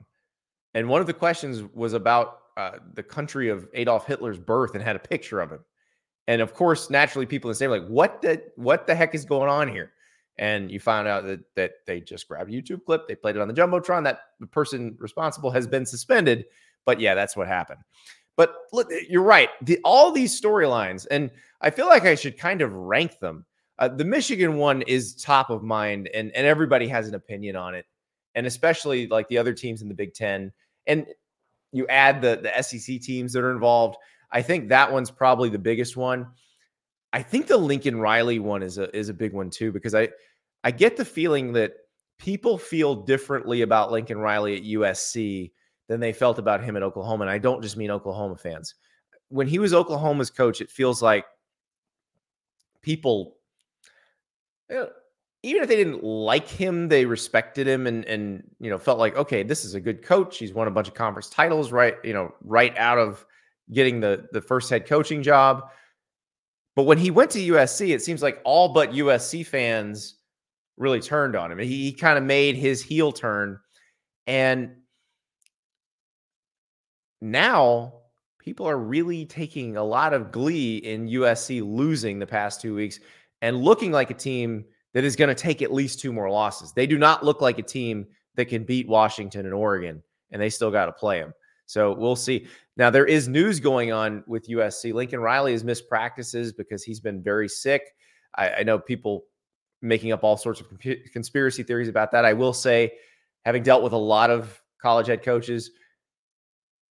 [0.75, 4.83] And one of the questions was about uh, the country of Adolf Hitler's birth and
[4.83, 5.61] had a picture of him.
[6.27, 9.25] And of course, naturally, people in the state like, what the, what the heck is
[9.25, 9.93] going on here?
[10.39, 13.43] and you find out that that they just grabbed a YouTube clip, they played it
[13.43, 14.05] on the jumbotron.
[14.05, 16.47] That the person responsible has been suspended.
[16.85, 17.81] But yeah, that's what happened.
[18.37, 19.49] But look, you're right.
[19.63, 23.47] The, all these storylines, and I feel like I should kind of rank them.
[23.79, 27.75] Uh, the Michigan one is top of mind, and and everybody has an opinion on
[27.75, 27.87] it,
[28.35, 30.53] and especially like the other teams in the Big Ten.
[30.87, 31.07] And
[31.71, 33.97] you add the the SEC teams that are involved.
[34.35, 36.27] I think that one's probably the biggest one.
[37.13, 40.09] I think the Lincoln Riley one is a is a big one too because I
[40.65, 41.75] I get the feeling that
[42.19, 45.53] people feel differently about Lincoln Riley at USC
[45.89, 48.75] than they felt about him at Oklahoma, and I don't just mean Oklahoma fans.
[49.29, 51.25] When he was Oklahoma's coach, it feels like
[52.83, 53.37] people,
[54.69, 54.89] know,
[55.45, 59.17] even if they didn't like him, they respected him and and you know felt like
[59.17, 60.39] okay, this is a good coach.
[60.39, 61.95] He's won a bunch of conference titles, right?
[62.03, 63.25] You know, right out of
[63.73, 65.65] getting the the first head coaching job.
[66.77, 70.17] But when he went to USC, it seems like all but USC fans
[70.77, 71.59] really turned on him.
[71.59, 73.61] He, he kind of made his heel turn.
[74.27, 74.77] And
[77.21, 77.95] now
[78.41, 82.99] people are really taking a lot of glee in USC losing the past two weeks
[83.41, 86.73] and looking like a team that is going to take at least two more losses.
[86.73, 88.07] They do not look like a team
[88.37, 91.33] that can beat Washington and Oregon, and they still got to play them.
[91.67, 92.47] So we'll see.
[92.77, 94.93] Now, there is news going on with USC.
[94.93, 97.83] Lincoln Riley has missed practices because he's been very sick.
[98.37, 99.25] I, I know people
[99.81, 100.67] making up all sorts of
[101.13, 102.25] conspiracy theories about that.
[102.25, 102.93] I will say,
[103.45, 105.71] having dealt with a lot of college head coaches,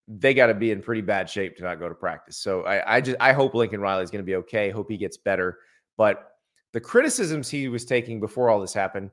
[0.07, 2.37] they got to be in pretty bad shape to not go to practice.
[2.37, 4.69] So I, I just I hope Lincoln Riley is going to be okay.
[4.69, 5.59] Hope he gets better.
[5.97, 6.31] But
[6.73, 9.09] the criticisms he was taking before all this happened,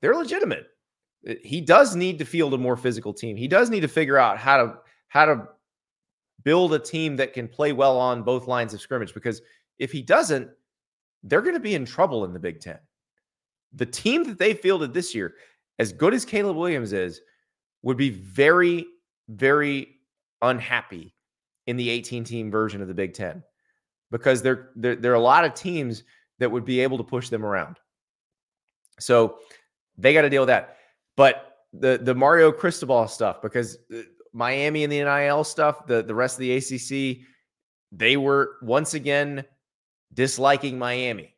[0.00, 0.66] they're legitimate.
[1.42, 3.36] He does need to field a more physical team.
[3.36, 4.74] He does need to figure out how to
[5.08, 5.48] how to
[6.42, 9.40] build a team that can play well on both lines of scrimmage because
[9.78, 10.50] if he doesn't,
[11.22, 12.78] they're going to be in trouble in the Big 10.
[13.74, 15.34] The team that they fielded this year,
[15.78, 17.20] as good as Caleb Williams is,
[17.82, 18.86] would be very
[19.28, 20.00] very
[20.42, 21.14] unhappy
[21.66, 23.42] in the 18 team version of the Big 10
[24.10, 26.04] because there, there, there are a lot of teams
[26.38, 27.78] that would be able to push them around.
[29.00, 29.38] So
[29.96, 30.76] they got to deal with that.
[31.16, 34.02] But the the Mario Cristobal stuff, because uh,
[34.34, 37.24] Miami and the NIL stuff, the, the rest of the ACC,
[37.92, 39.44] they were once again
[40.12, 41.34] disliking Miami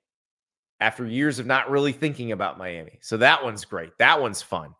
[0.80, 2.98] after years of not really thinking about Miami.
[3.02, 3.96] So that one's great.
[3.98, 4.74] That one's fun.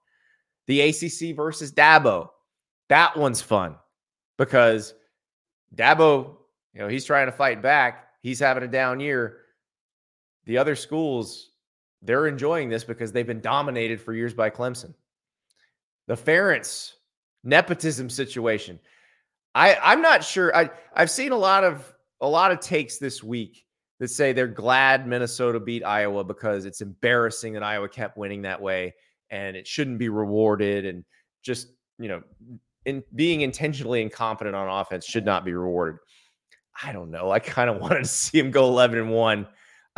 [0.67, 2.31] The ACC versus Dabo,
[2.89, 3.77] that one's fun
[4.39, 4.95] because
[5.75, 6.37] Dabo,
[6.73, 8.09] you know, he's trying to fight back.
[8.23, 9.39] He's having a down year.
[10.47, 11.51] The other schools,
[12.03, 14.95] they're enjoying this because they've been dominated for years by Clemson.
[16.07, 16.93] The Ferentz
[17.47, 18.79] nepotism situation.
[19.55, 20.55] I, I'm not sure.
[20.55, 23.65] I, I've seen a lot of a lot of takes this week
[24.01, 28.61] that say they're glad Minnesota beat Iowa because it's embarrassing that Iowa kept winning that
[28.61, 28.95] way
[29.31, 31.05] and it shouldn't be rewarded and
[31.43, 31.69] just
[31.99, 32.23] you know
[32.85, 35.99] in being intentionally incompetent on offense should not be rewarded.
[36.83, 37.31] I don't know.
[37.31, 39.47] I kind of wanted to see him go 11 and 1.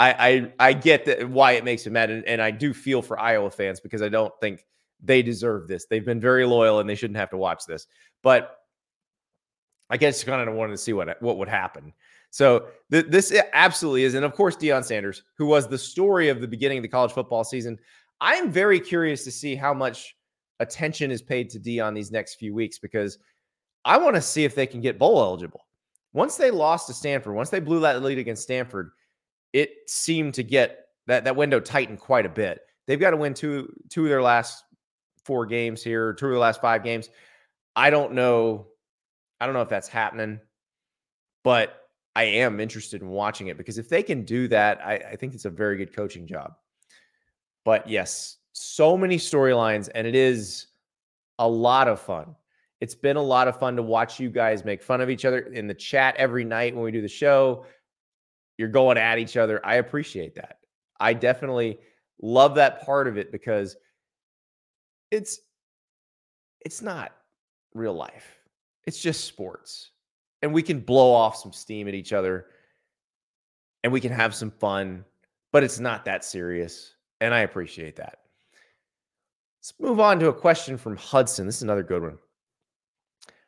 [0.00, 3.02] I, I I get that why it makes him mad, and, and I do feel
[3.02, 4.64] for Iowa fans because I don't think
[5.02, 5.86] they deserve this.
[5.86, 7.86] They've been very loyal and they shouldn't have to watch this.
[8.22, 8.56] But
[9.90, 11.92] I guess kind of wanted to see what what would happen.
[12.30, 16.28] So th- this eh, absolutely is, and of course Deion Sanders, who was the story
[16.28, 17.78] of the beginning of the college football season.
[18.20, 20.14] I'm very curious to see how much
[20.60, 23.18] attention is paid to Deion these next few weeks because
[23.84, 25.66] I want to see if they can get bowl eligible.
[26.12, 28.90] Once they lost to Stanford, once they blew that lead against Stanford,
[29.52, 32.60] it seemed to get that that window tightened quite a bit.
[32.86, 34.64] They've got to win two two of their last
[35.28, 37.10] four games here, two of the last five games.
[37.76, 38.66] I don't know.
[39.38, 40.40] I don't know if that's happening,
[41.44, 45.16] but I am interested in watching it because if they can do that, I, I
[45.16, 46.54] think it's a very good coaching job.
[47.66, 50.68] But yes, so many storylines, and it is
[51.38, 52.34] a lot of fun.
[52.80, 55.40] It's been a lot of fun to watch you guys make fun of each other
[55.40, 57.66] in the chat every night when we do the show.
[58.56, 59.60] You're going at each other.
[59.62, 60.60] I appreciate that.
[60.98, 61.80] I definitely
[62.22, 63.76] love that part of it because
[65.10, 65.40] it's
[66.60, 67.12] it's not
[67.74, 68.38] real life.
[68.86, 69.90] It's just sports.
[70.42, 72.46] And we can blow off some steam at each other
[73.84, 75.04] and we can have some fun,
[75.52, 76.94] but it's not that serious.
[77.20, 78.18] And I appreciate that.
[79.60, 81.46] Let's move on to a question from Hudson.
[81.46, 82.18] This is another good one.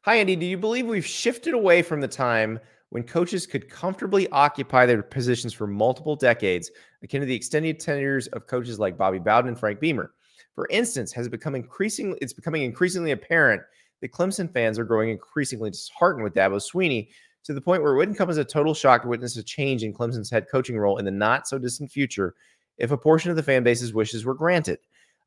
[0.03, 0.35] Hi, Andy.
[0.35, 2.59] Do you believe we've shifted away from the time
[2.89, 6.71] when coaches could comfortably occupy their positions for multiple decades,
[7.03, 10.13] akin to the extended tenures of coaches like Bobby Bowden and Frank Beamer?
[10.61, 13.63] For instance, has become increasingly it's becoming increasingly apparent
[14.03, 17.09] that Clemson fans are growing increasingly disheartened with Dabo Swinney
[17.45, 19.83] to the point where it wouldn't come as a total shock to witness a change
[19.83, 22.35] in Clemson's head coaching role in the not so distant future
[22.77, 24.81] if a portion of the fan base's wishes were granted.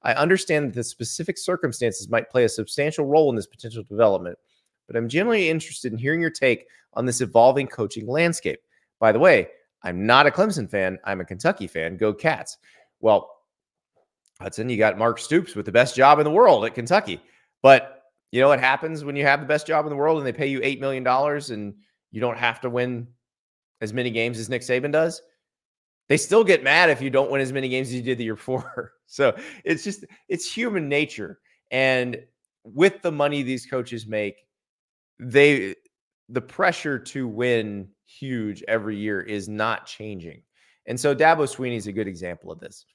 [0.04, 4.38] I understand that the specific circumstances might play a substantial role in this potential development,
[4.86, 8.60] but I'm generally interested in hearing your take on this evolving coaching landscape.
[9.00, 9.48] By the way,
[9.82, 11.00] I'm not a Clemson fan.
[11.06, 11.98] I'm a Kentucky fan.
[11.98, 12.60] Go Cats.
[13.00, 13.33] Well,
[14.42, 17.22] Hudson, you got Mark Stoops with the best job in the world at Kentucky.
[17.62, 20.26] But you know what happens when you have the best job in the world and
[20.26, 21.76] they pay you $8 million and
[22.12, 23.08] you don't have to win
[23.80, 25.22] as many games as Nick Saban does?
[26.10, 28.26] They still get mad if you don't win as many games as you did the
[28.26, 28.94] year before.
[29.06, 31.40] So it's just, it's human nature.
[31.72, 32.18] And
[32.64, 34.48] with the money these coaches make,
[35.20, 35.76] they,
[36.30, 40.42] the pressure to win huge every year is not changing.
[40.88, 42.86] And so Dabo Swinney is a good example of this.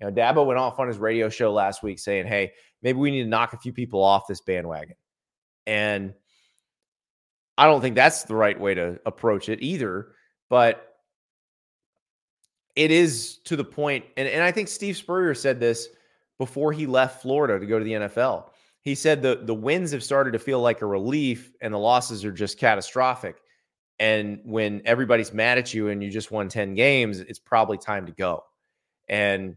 [0.00, 3.10] You know, Dabo went off on his radio show last week saying, hey, maybe we
[3.10, 4.96] need to knock a few people off this bandwagon.
[5.66, 6.14] And
[7.56, 10.08] I don't think that's the right way to approach it either.
[10.50, 10.86] But
[12.74, 15.88] it is to the point, and, and I think Steve Spurrier said this
[16.38, 18.50] before he left Florida to go to the NFL.
[18.82, 22.24] he said the the wins have started to feel like a relief and the losses
[22.24, 23.36] are just catastrophic.
[23.98, 28.04] And when everybody's mad at you and you just won 10 games, it's probably time
[28.06, 28.44] to go.
[29.08, 29.56] And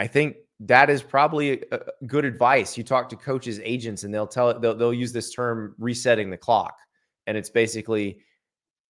[0.00, 2.78] I think that is probably a, a good advice.
[2.78, 6.30] You talk to coaches, agents, and they'll tell it, they'll, they'll use this term resetting
[6.30, 6.74] the clock.
[7.26, 8.20] And it's basically,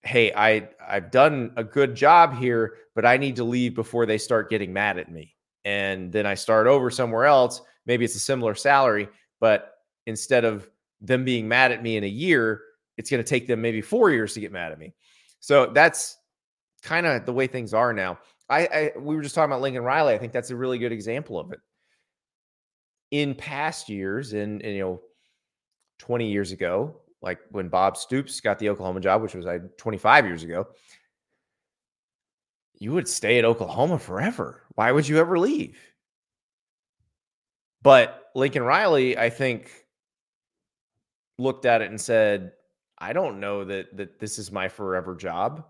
[0.03, 4.19] hey, I I've done a good job here, but I need to leave before they
[4.19, 5.35] start getting mad at me.
[5.65, 7.61] And then I start over somewhere else.
[7.87, 9.09] Maybe it's a similar salary,
[9.41, 9.75] but
[10.07, 12.63] instead of them being mad at me in a year,
[12.99, 14.95] it's going to take them maybe four years to get mad at me.
[15.41, 16.19] So that's
[16.83, 18.19] kind of the way things are now.
[18.51, 20.13] I, I, we were just talking about Lincoln Riley.
[20.13, 21.61] I think that's a really good example of it.
[23.13, 25.01] In past years, and, you know,
[26.01, 30.27] 20 years ago, like when Bob Stoops got the Oklahoma job, which was like 25
[30.27, 30.67] years ago,
[32.79, 34.63] you would stay at Oklahoma forever.
[34.75, 35.79] Why would you ever leave?
[37.83, 39.71] But Lincoln Riley, I think,
[41.39, 42.53] looked at it and said,
[42.99, 45.65] I don't know that that this is my forever job.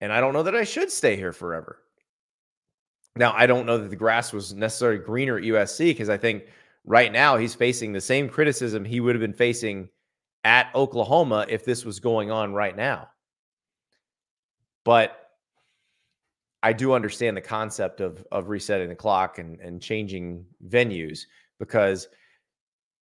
[0.00, 1.81] And I don't know that I should stay here forever.
[3.16, 6.44] Now, I don't know that the grass was necessarily greener at USC because I think
[6.84, 9.88] right now he's facing the same criticism he would have been facing
[10.44, 13.08] at Oklahoma if this was going on right now.
[14.84, 15.18] But
[16.62, 21.26] I do understand the concept of of resetting the clock and and changing venues
[21.58, 22.08] because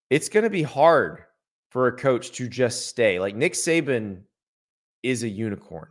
[0.10, 1.24] it's going to be hard
[1.70, 3.20] for a coach to just stay.
[3.20, 4.22] Like Nick Saban
[5.04, 5.88] is a unicorn.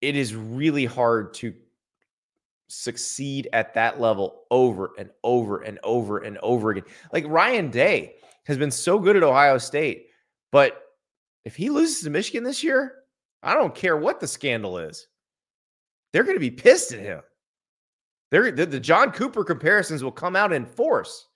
[0.00, 1.54] It is really hard to
[2.68, 6.84] succeed at that level over and over and over and over again.
[7.12, 10.08] Like Ryan Day has been so good at Ohio State,
[10.52, 10.82] but
[11.44, 12.96] if he loses to Michigan this year,
[13.42, 15.06] I don't care what the scandal is.
[16.12, 17.20] They're going to be pissed at him.
[18.30, 21.26] They're, the, the John Cooper comparisons will come out in force.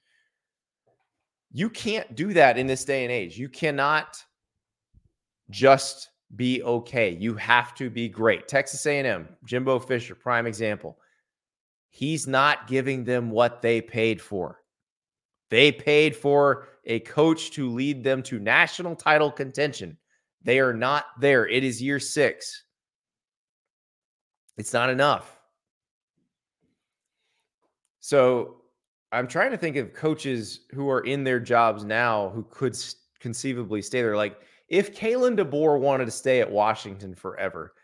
[1.53, 3.39] You can't do that in this day and age.
[3.39, 4.23] You cannot
[5.51, 7.11] just be okay.
[7.11, 8.49] You have to be great.
[8.49, 10.99] Texas A&M, Jimbo Fisher, prime example.
[11.95, 14.59] He's not giving them what they paid for.
[15.51, 19.99] They paid for a coach to lead them to national title contention.
[20.43, 21.47] They are not there.
[21.47, 22.65] It is year six.
[24.57, 25.39] It's not enough.
[28.01, 28.63] So
[29.13, 32.75] I'm trying to think of coaches who are in their jobs now who could
[33.21, 34.17] conceivably stay there.
[34.17, 37.75] Like if Kalen DeBoer wanted to stay at Washington forever,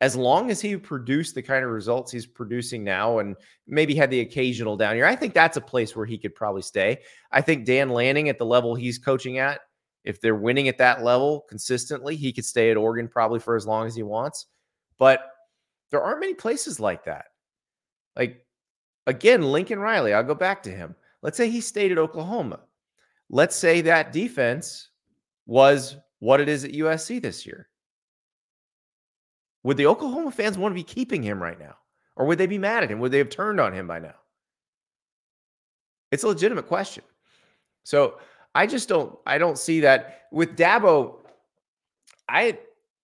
[0.00, 3.34] as long as he produced the kind of results he's producing now and
[3.66, 6.62] maybe had the occasional down year, I think that's a place where he could probably
[6.62, 6.98] stay.
[7.32, 9.60] I think Dan Lanning at the level he's coaching at,
[10.04, 13.66] if they're winning at that level consistently, he could stay at Oregon probably for as
[13.66, 14.46] long as he wants.
[14.98, 15.20] But
[15.90, 17.26] there aren't many places like that.
[18.14, 18.44] Like,
[19.06, 20.94] again, Lincoln Riley, I'll go back to him.
[21.22, 22.60] Let's say he stayed at Oklahoma.
[23.30, 24.90] Let's say that defense
[25.46, 27.68] was what it is at USC this year.
[29.66, 31.74] Would the Oklahoma fans want to be keeping him right now?
[32.14, 33.00] Or would they be mad at him?
[33.00, 34.14] Would they have turned on him by now?
[36.12, 37.02] It's a legitimate question.
[37.82, 38.20] So
[38.54, 41.16] I just don't I don't see that with Dabo.
[42.28, 42.60] I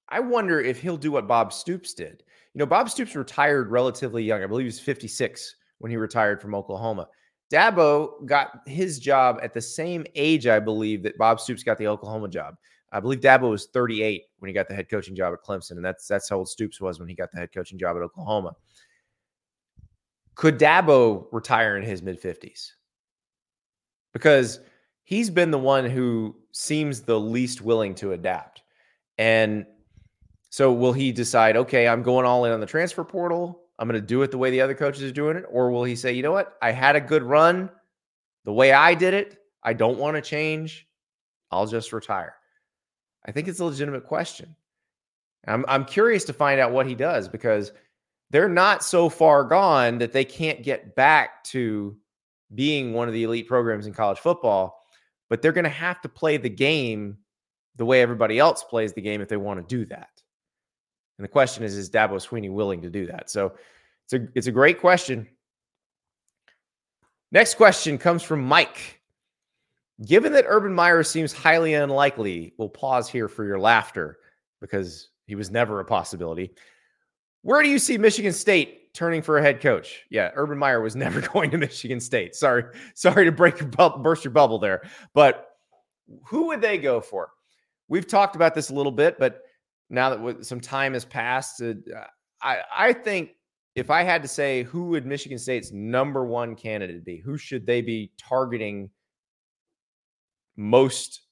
[0.09, 2.23] I wonder if he'll do what Bob Stoops did.
[2.55, 4.45] You know, Bob Stoops retired relatively young.
[4.45, 7.09] I believe he was 56 when he retired from Oklahoma.
[7.53, 11.89] Dabo got his job at the same age, I believe, that Bob Stoops got the
[11.89, 12.55] Oklahoma job.
[12.93, 15.85] I believe Dabo was 38 when he got the head coaching job at Clemson, and
[15.85, 18.55] that's that's how old Stoops was when he got the head coaching job at Oklahoma.
[20.35, 22.73] Could Dabo retire in his mid 50s?
[24.13, 24.61] Because
[25.05, 28.63] he's been the one who seems the least willing to adapt.
[29.19, 29.67] And
[30.51, 33.63] so will he decide, okay, I'm going all in on the transfer portal.
[33.79, 35.45] I'm going to do it the way the other coaches are doing it?
[35.51, 36.57] Or will he say, you know what?
[36.61, 37.71] I had a good run
[38.45, 39.39] the way I did it.
[39.63, 40.87] I don't want to change.
[41.51, 42.35] I'll just retire.
[43.27, 44.55] I think it's a legitimate question.
[45.47, 47.73] I'm I'm curious to find out what he does because
[48.31, 51.97] they're not so far gone that they can't get back to
[52.55, 54.85] being one of the elite programs in college football,
[55.29, 57.19] but they're going to have to play the game
[57.77, 60.11] the way everybody else plays the game if they want to do that.
[61.19, 63.31] And the question is, is Dabo Swinney willing to do that?
[63.31, 63.55] So
[64.05, 65.29] it's a it's a great question.
[67.31, 69.02] Next question comes from Mike.
[70.07, 74.19] Given that Urban Meyer seems highly unlikely, we'll pause here for your laughter
[74.61, 76.53] because he was never a possibility.
[77.43, 80.03] Where do you see Michigan State turning for a head coach?
[80.11, 82.35] Yeah, Urban Meyer was never going to Michigan State.
[82.35, 82.65] Sorry,
[82.95, 84.83] sorry to break your bu- burst your bubble there,
[85.15, 85.49] but
[86.27, 87.31] who would they go for?
[87.89, 89.43] We've talked about this a little bit, but
[89.91, 91.75] now that some time has passed, uh,
[92.41, 93.33] I I think
[93.75, 97.67] if I had to say who would Michigan State's number one candidate be, who should
[97.67, 98.91] they be targeting?
[100.57, 101.23] Most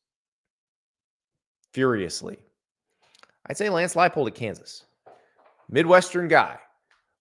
[1.73, 2.39] furiously.
[3.47, 4.85] I'd say Lance Leipold at Kansas.
[5.69, 6.59] Midwestern guy.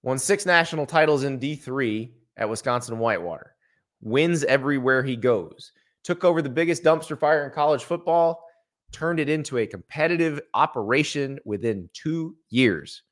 [0.03, 3.55] Won six national titles in D3 at Wisconsin Whitewater.
[4.01, 5.71] Wins everywhere he goes.
[6.03, 8.43] Took over the biggest dumpster fire in college football,
[8.91, 13.03] turned it into a competitive operation within two years.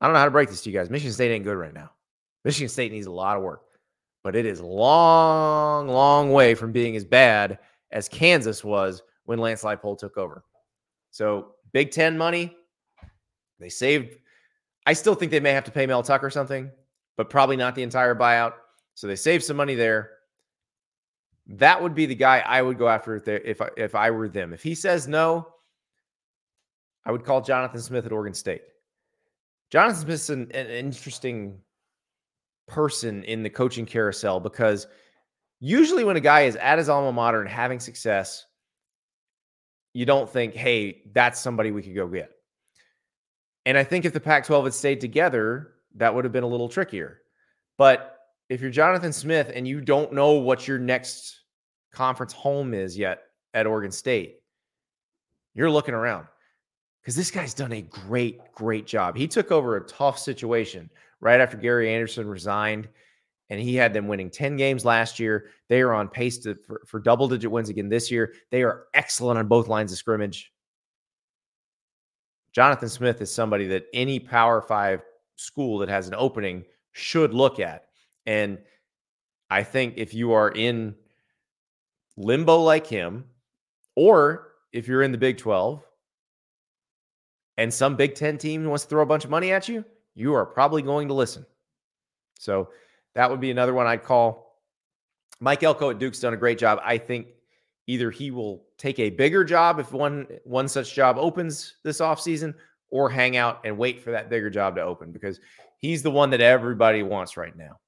[0.00, 0.90] I don't know how to break this to you guys.
[0.90, 1.90] Michigan State ain't good right now.
[2.44, 3.62] Michigan State needs a lot of work,
[4.24, 7.58] but it is long, long way from being as bad
[7.92, 10.42] as Kansas was when Lance Leipold took over.
[11.10, 12.56] So Big Ten money,
[13.60, 14.16] they saved.
[14.86, 16.70] I still think they may have to pay Mel Tucker something,
[17.16, 18.54] but probably not the entire buyout.
[18.94, 20.10] So they saved some money there.
[21.46, 24.28] That would be the guy I would go after if, if I, if I were
[24.28, 24.54] them.
[24.54, 25.46] If he says no,
[27.04, 28.62] I would call Jonathan Smith at Oregon State.
[29.70, 31.58] Jonathan Smith's an, an interesting
[32.66, 34.86] person in the coaching carousel because
[35.60, 38.46] usually when a guy is at his alma mater and having success,
[39.92, 42.30] you don't think, hey, that's somebody we could go get.
[43.66, 46.48] And I think if the Pac 12 had stayed together, that would have been a
[46.48, 47.20] little trickier.
[47.78, 51.40] But if you're Jonathan Smith and you don't know what your next
[51.92, 53.22] conference home is yet
[53.54, 54.40] at Oregon State,
[55.54, 56.26] you're looking around
[57.00, 59.16] because this guy's done a great, great job.
[59.16, 60.90] He took over a tough situation
[61.24, 62.86] right after Gary Anderson resigned,
[63.50, 65.46] and he had them winning 10 games last year.
[65.68, 68.34] They are on pace to, for, for double digit wins again this year.
[68.50, 70.52] They are excellent on both lines of scrimmage.
[72.52, 75.02] Jonathan Smith is somebody that any Power Five
[75.34, 77.86] school that has an opening should look at.
[78.26, 78.58] And
[79.50, 80.94] I think if you are in
[82.16, 83.24] limbo like him,
[83.96, 85.82] or if you're in the Big 12
[87.56, 89.84] and some Big 10 team wants to throw a bunch of money at you,
[90.14, 91.44] you are probably going to listen.
[92.38, 92.68] So
[93.14, 94.60] that would be another one I'd call.
[95.40, 96.80] Mike Elko at Duke's done a great job.
[96.84, 97.28] I think
[97.86, 102.54] either he will take a bigger job if one one such job opens this offseason
[102.90, 105.40] or hang out and wait for that bigger job to open because
[105.78, 107.78] he's the one that everybody wants right now.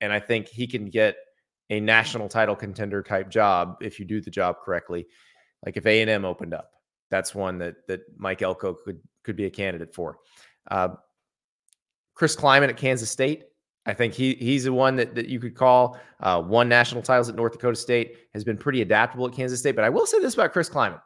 [0.00, 1.16] And I think he can get
[1.70, 5.06] a national title contender type job if you do the job correctly.
[5.64, 6.70] Like if A&M opened up,
[7.10, 10.18] that's one that that Mike Elko could could be a candidate for.
[10.70, 10.88] Uh,
[12.14, 13.44] Chris Klieman at Kansas State.
[13.84, 15.98] I think he he's the one that, that you could call.
[16.20, 19.74] Uh, won national titles at North Dakota State, has been pretty adaptable at Kansas State.
[19.74, 21.00] But I will say this about Chris Klieman.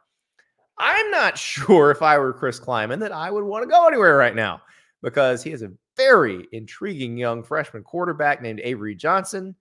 [0.78, 4.16] I'm not sure if I were Chris Klieman that I would want to go anywhere
[4.16, 4.60] right now
[5.02, 9.54] because he has a very intriguing young freshman quarterback named Avery Johnson.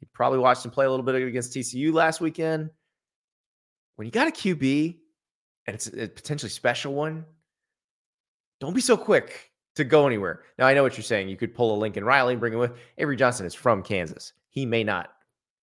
[0.00, 2.70] You probably watched him play a little bit against TCU last weekend.
[3.96, 4.98] When you got a QB
[5.66, 7.24] and it's a potentially special one,
[8.60, 10.42] don't be so quick to go anywhere.
[10.58, 11.28] Now I know what you're saying.
[11.28, 12.72] You could pull a Lincoln Riley and bring him with.
[12.98, 14.32] Avery Johnson is from Kansas.
[14.50, 15.10] He may not.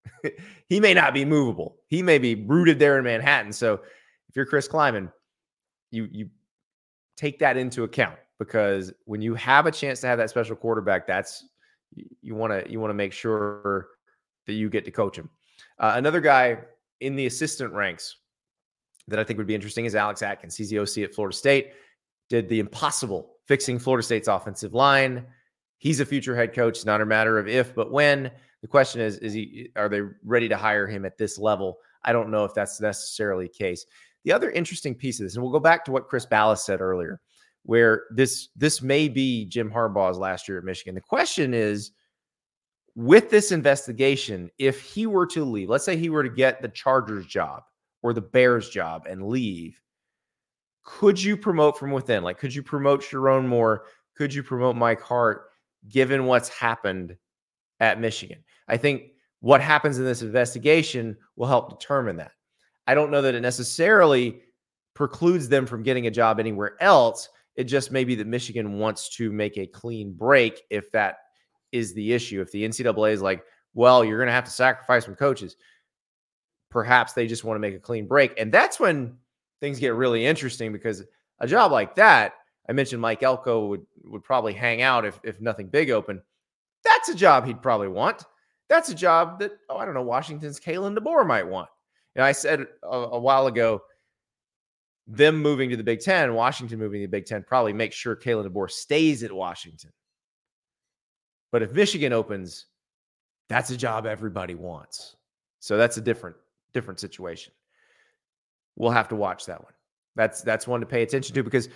[0.68, 1.76] he may not be movable.
[1.86, 3.52] He may be rooted there in Manhattan.
[3.52, 5.12] So if you're Chris Klieman,
[5.90, 6.30] you you
[7.16, 11.06] take that into account because when you have a chance to have that special quarterback,
[11.06, 11.44] that's
[11.94, 13.88] you want to you want to make sure
[14.46, 15.30] that you get to coach him.
[15.78, 16.58] Uh, another guy
[17.00, 18.16] in the assistant ranks
[19.08, 20.56] that I think would be interesting is Alex Atkins.
[20.56, 21.72] He's the OC at Florida State.
[22.28, 25.26] Did the impossible fixing Florida State's offensive line.
[25.76, 28.30] He's a future head coach, It's not a matter of if, but when.
[28.62, 31.76] The question is, is he are they ready to hire him at this level?
[32.02, 33.84] I don't know if that's necessarily the case.
[34.24, 36.80] The other interesting piece of this, and we'll go back to what Chris Balas said
[36.80, 37.20] earlier,
[37.64, 40.94] where this this may be Jim Harbaugh's last year at Michigan.
[40.94, 41.92] The question is,
[42.94, 46.68] with this investigation, if he were to leave, let's say he were to get the
[46.68, 47.64] Chargers job
[48.02, 49.78] or the Bears job and leave,
[50.84, 52.22] could you promote from within?
[52.22, 53.84] Like, could you promote Sherrone Moore?
[54.16, 55.46] Could you promote Mike Hart,
[55.88, 57.16] given what's happened
[57.80, 58.42] at Michigan?
[58.68, 62.32] I think what happens in this investigation will help determine that.
[62.86, 64.42] I don't know that it necessarily
[64.94, 67.28] precludes them from getting a job anywhere else.
[67.56, 71.16] It just may be that Michigan wants to make a clean break if that
[71.70, 72.40] is the issue.
[72.40, 73.42] If the NCAA is like,
[73.74, 75.56] well, you're going to have to sacrifice some coaches,
[76.70, 78.38] perhaps they just want to make a clean break.
[78.38, 79.16] And that's when
[79.62, 81.04] things get really interesting because
[81.38, 82.34] a job like that,
[82.68, 86.20] I mentioned Mike Elko would would probably hang out if if nothing big open.
[86.84, 88.24] That's a job he'd probably want.
[88.68, 91.68] That's a job that oh I don't know Washington's Kalen DeBoer might want.
[92.16, 93.82] And I said a, a while ago,
[95.06, 98.16] them moving to the Big Ten, Washington moving to the Big Ten, probably makes sure
[98.16, 99.92] Kalen DeBoer stays at Washington.
[101.52, 102.66] But if Michigan opens,
[103.48, 105.16] that's a job everybody wants.
[105.60, 106.36] So that's a different
[106.72, 107.52] different situation
[108.76, 109.72] we'll have to watch that one.
[110.14, 111.46] That's that's one to pay attention to mm-hmm.
[111.46, 111.68] because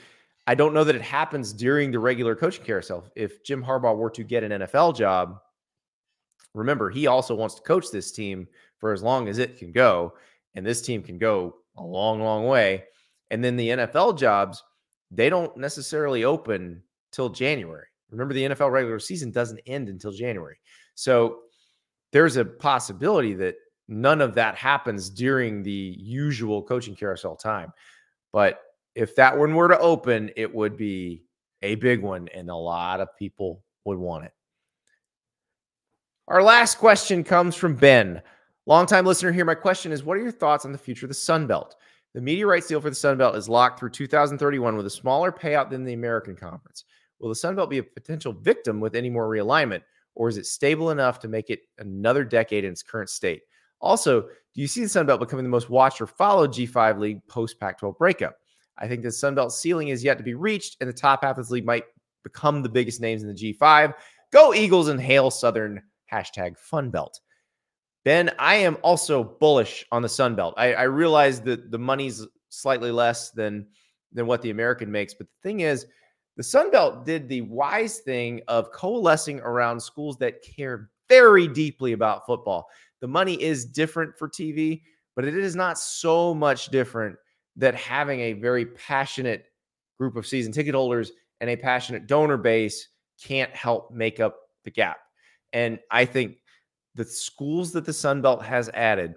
[0.46, 3.10] I don't know that it happens during the regular coaching carousel.
[3.16, 5.40] If Jim Harbaugh were to get an NFL job,
[6.54, 8.46] remember he also wants to coach this team
[8.78, 10.14] for as long as it can go.
[10.54, 12.84] And this team can go a long, long way.
[13.30, 14.62] And then the NFL jobs,
[15.10, 16.82] they don't necessarily open
[17.12, 17.86] till January.
[18.10, 20.58] Remember, the NFL regular season doesn't end until January.
[20.94, 21.40] So
[22.12, 23.56] there's a possibility that
[23.88, 27.72] none of that happens during the usual coaching carousel time.
[28.32, 28.60] But
[28.94, 31.24] if that one were to open, it would be
[31.62, 34.32] a big one, and a lot of people would want it.
[36.28, 38.20] Our last question comes from Ben.
[38.66, 39.44] Longtime listener here.
[39.44, 41.76] My question is What are your thoughts on the future of the Sun Belt?
[42.14, 45.30] The media rights deal for the Sun Belt is locked through 2031 with a smaller
[45.30, 46.84] payout than the American Conference.
[47.20, 49.82] Will the Sun Belt be a potential victim with any more realignment,
[50.14, 53.42] or is it stable enough to make it another decade in its current state?
[53.80, 57.26] Also, do you see the Sun Belt becoming the most watched or followed G5 league
[57.28, 58.36] post Pac 12 breakup?
[58.78, 61.38] I think the Sun Belt ceiling is yet to be reached, and the top half
[61.38, 61.84] of this league might
[62.22, 63.94] become the biggest names in the G5.
[64.32, 67.20] Go Eagles and hail Southern hashtag Fun Belt.
[68.04, 70.54] Ben, I am also bullish on the Sun Belt.
[70.56, 73.66] I, I realize that the money's slightly less than
[74.12, 75.86] than what the American makes, but the thing is,
[76.36, 81.92] the Sun Belt did the wise thing of coalescing around schools that care very deeply
[81.92, 82.68] about football.
[83.06, 84.82] The money is different for TV,
[85.14, 87.14] but it is not so much different
[87.54, 89.44] that having a very passionate
[89.96, 92.88] group of season ticket holders and a passionate donor base
[93.22, 94.96] can't help make up the gap.
[95.52, 96.38] And I think
[96.96, 99.14] the schools that the Sun Belt has added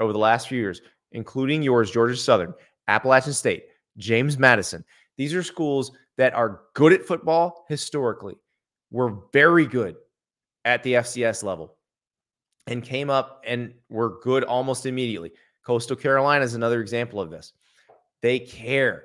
[0.00, 0.80] over the last few years,
[1.12, 2.52] including yours, Georgia Southern,
[2.88, 3.66] Appalachian State,
[3.96, 4.84] James Madison,
[5.18, 8.34] these are schools that are good at football historically,
[8.90, 9.94] were very good
[10.64, 11.76] at the FCS level,
[12.70, 15.32] and came up and were good almost immediately.
[15.64, 17.52] Coastal Carolina is another example of this.
[18.22, 19.04] They care.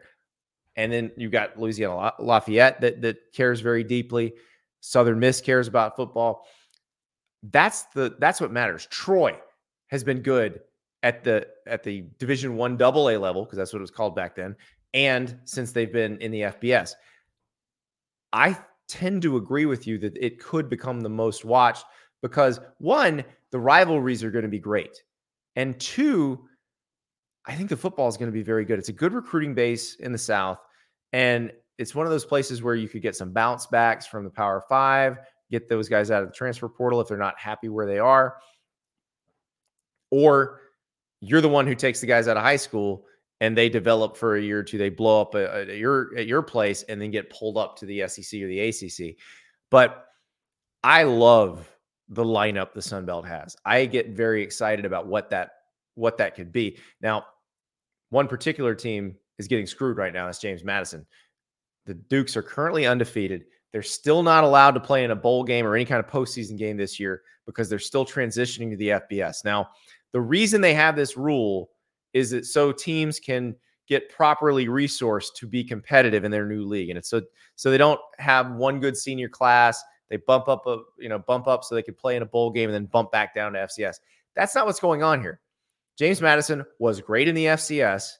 [0.75, 4.33] And then you've got Louisiana Lafayette that, that cares very deeply.
[4.81, 6.45] Southern Miss cares about football.
[7.51, 8.87] That's the that's what matters.
[8.87, 9.37] Troy
[9.87, 10.61] has been good
[11.03, 14.15] at the at the Division One Double A level because that's what it was called
[14.15, 14.55] back then,
[14.93, 16.93] and since they've been in the FBS.
[18.33, 18.57] I
[18.87, 21.85] tend to agree with you that it could become the most watched
[22.25, 25.03] because one, the rivalries are going to be great,
[25.55, 26.43] and two,
[27.45, 28.79] I think the football is going to be very good.
[28.79, 30.59] It's a good recruiting base in the South,
[31.13, 34.29] and it's one of those places where you could get some bounce backs from the
[34.29, 35.17] Power Five
[35.51, 38.37] get those guys out of the transfer portal if they're not happy where they are.
[40.11, 40.61] Or
[41.21, 43.05] you're the one who takes the guys out of high school
[43.41, 44.77] and they develop for a year or two.
[44.77, 48.07] They blow up at your at your place and then get pulled up to the
[48.07, 49.17] SEC or the ACC.
[49.69, 50.05] But
[50.83, 51.69] I love
[52.09, 53.55] the lineup the Sun Belt has.
[53.65, 55.51] I get very excited about what that
[55.95, 56.77] what that could be.
[57.01, 57.25] Now,
[58.09, 60.25] one particular team is getting screwed right now.
[60.25, 61.05] That's James Madison.
[61.85, 63.45] The Dukes are currently undefeated.
[63.71, 66.57] They're still not allowed to play in a bowl game or any kind of postseason
[66.57, 69.43] game this year because they're still transitioning to the FBS.
[69.43, 69.69] Now,
[70.13, 71.71] the reason they have this rule
[72.13, 73.55] is that so teams can
[73.87, 77.21] get properly resourced to be competitive in their new league, and it's so
[77.55, 79.83] so they don't have one good senior class.
[80.09, 82.51] They bump up a you know bump up so they could play in a bowl
[82.51, 83.99] game and then bump back down to FCS.
[84.35, 85.39] That's not what's going on here.
[85.97, 88.11] James Madison was great in the FCS.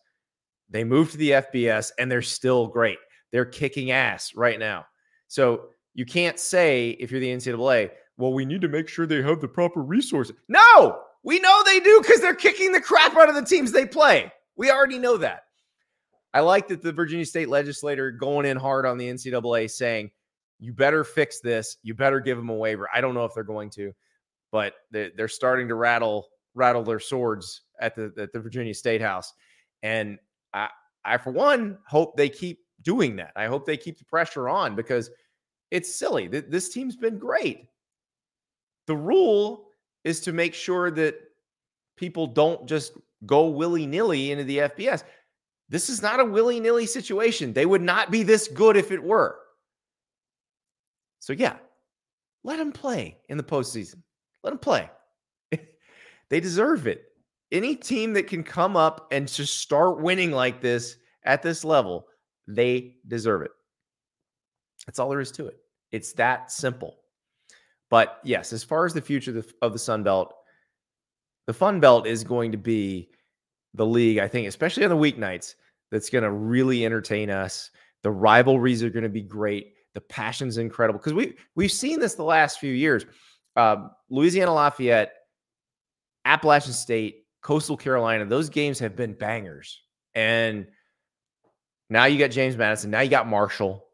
[0.70, 2.98] They moved to the FBS and they're still great.
[3.32, 4.86] They're kicking ass right now.
[5.28, 9.22] So you can't say if you're the NCAA, well, we need to make sure they
[9.22, 10.36] have the proper resources.
[10.48, 13.86] No, we know they do because they're kicking the crap out of the teams they
[13.86, 14.32] play.
[14.56, 15.44] We already know that.
[16.34, 20.12] I like that the Virginia State legislator going in hard on the NCAA saying,
[20.60, 21.78] you better fix this.
[21.84, 22.88] You better give them a waiver.
[22.94, 23.92] I don't know if they're going to,
[24.52, 29.34] but they're starting to rattle rattle their swords at the at the Virginia State House,
[29.84, 30.18] and
[30.54, 30.70] I
[31.04, 33.32] I for one hope they keep doing that.
[33.36, 35.10] I hope they keep the pressure on because
[35.72, 36.28] it's silly.
[36.28, 37.68] This team's been great.
[38.88, 39.68] The rule
[40.04, 41.16] is to make sure that
[41.98, 42.94] people don't just
[43.26, 45.04] go willy nilly into the FBS.
[45.68, 47.52] This is not a willy nilly situation.
[47.52, 49.40] They would not be this good if it were.
[51.26, 51.56] So, yeah,
[52.44, 54.04] let them play in the postseason.
[54.44, 54.92] Let them play.
[56.30, 57.02] they deserve it.
[57.52, 62.06] Any team that can come up and just start winning like this at this level,
[62.48, 63.50] they deserve it.
[64.86, 65.58] That's all there is to it.
[65.92, 66.96] It's that simple.
[67.90, 70.32] But yes, as far as the future of the Sun Belt,
[71.48, 73.10] the Fun Belt is going to be
[73.74, 75.56] the league, I think, especially on the weeknights,
[75.90, 77.72] that's going to really entertain us.
[78.04, 79.72] The rivalries are going to be great.
[79.96, 83.06] The passion's incredible because we we've seen this the last few years.
[83.56, 85.14] Um, Louisiana Lafayette,
[86.26, 89.82] Appalachian State, Coastal Carolina, those games have been bangers.
[90.14, 90.68] And
[91.90, 92.92] now you got James Madison.
[92.92, 93.86] Now you got Marshall.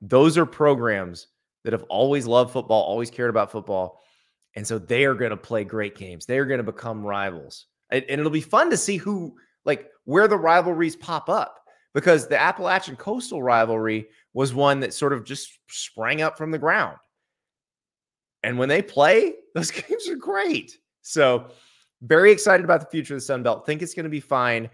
[0.00, 1.28] Those are programs
[1.64, 4.00] that have always loved football, always cared about football.
[4.54, 6.26] And so they are going to play great games.
[6.26, 7.66] They're going to become rivals.
[7.90, 11.55] And, and it'll be fun to see who, like, where the rivalries pop up
[11.96, 16.58] because the Appalachian Coastal rivalry was one that sort of just sprang up from the
[16.58, 16.98] ground.
[18.42, 20.76] And when they play, those games are great.
[21.00, 21.48] So,
[22.02, 23.64] very excited about the future of the Sun Belt.
[23.64, 24.68] Think it's going to be fine.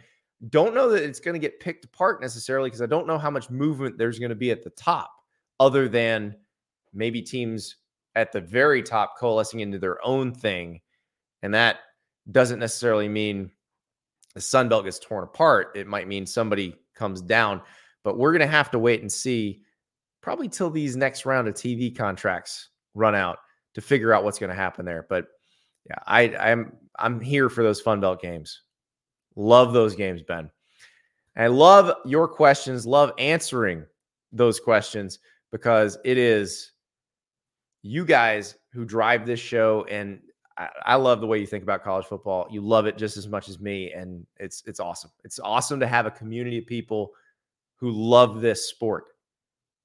[0.50, 3.30] Don't know that it's going to get picked apart necessarily because I don't know how
[3.30, 5.12] much movement there's going to be at the top,
[5.60, 6.34] other than
[6.92, 7.76] maybe teams
[8.16, 10.80] at the very top coalescing into their own thing.
[11.44, 11.78] And that
[12.32, 13.52] doesn't necessarily mean
[14.34, 15.76] the Sun Belt gets torn apart.
[15.76, 17.61] It might mean somebody comes down,
[18.05, 19.61] but we're going to have to wait and see
[20.20, 23.38] probably till these next round of TV contracts run out
[23.74, 25.05] to figure out what's going to happen there.
[25.09, 25.26] But
[25.90, 28.62] yeah, I, I'm I'm here for those Fun Belt games.
[29.34, 30.48] Love those games, Ben.
[31.36, 32.86] I love your questions.
[32.86, 33.84] Love answering
[34.30, 35.18] those questions
[35.50, 36.70] because it is
[37.82, 40.20] you guys who drive this show, and
[40.59, 42.46] I, I love the way you think about college football.
[42.50, 45.11] You love it just as much as me, and it's it's awesome.
[45.24, 47.12] It's awesome to have a community of people
[47.76, 49.07] who love this sport.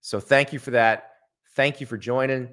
[0.02, 1.12] So thank you for that.
[1.56, 2.50] Thank you for joining.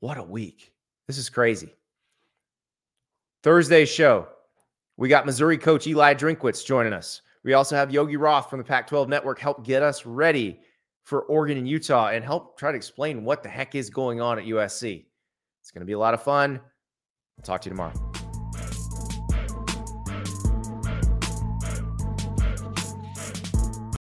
[0.00, 0.72] What a week.
[1.06, 1.74] This is crazy.
[3.42, 4.28] Thursday show,
[4.96, 7.22] we got Missouri coach Eli Drinkwitz joining us.
[7.44, 10.60] We also have Yogi Roth from the Pac 12 Network help get us ready
[11.02, 14.38] for Oregon and Utah and help try to explain what the heck is going on
[14.38, 15.04] at USC.
[15.66, 16.60] It's going to be a lot of fun.
[17.36, 18.05] I'll talk to you tomorrow.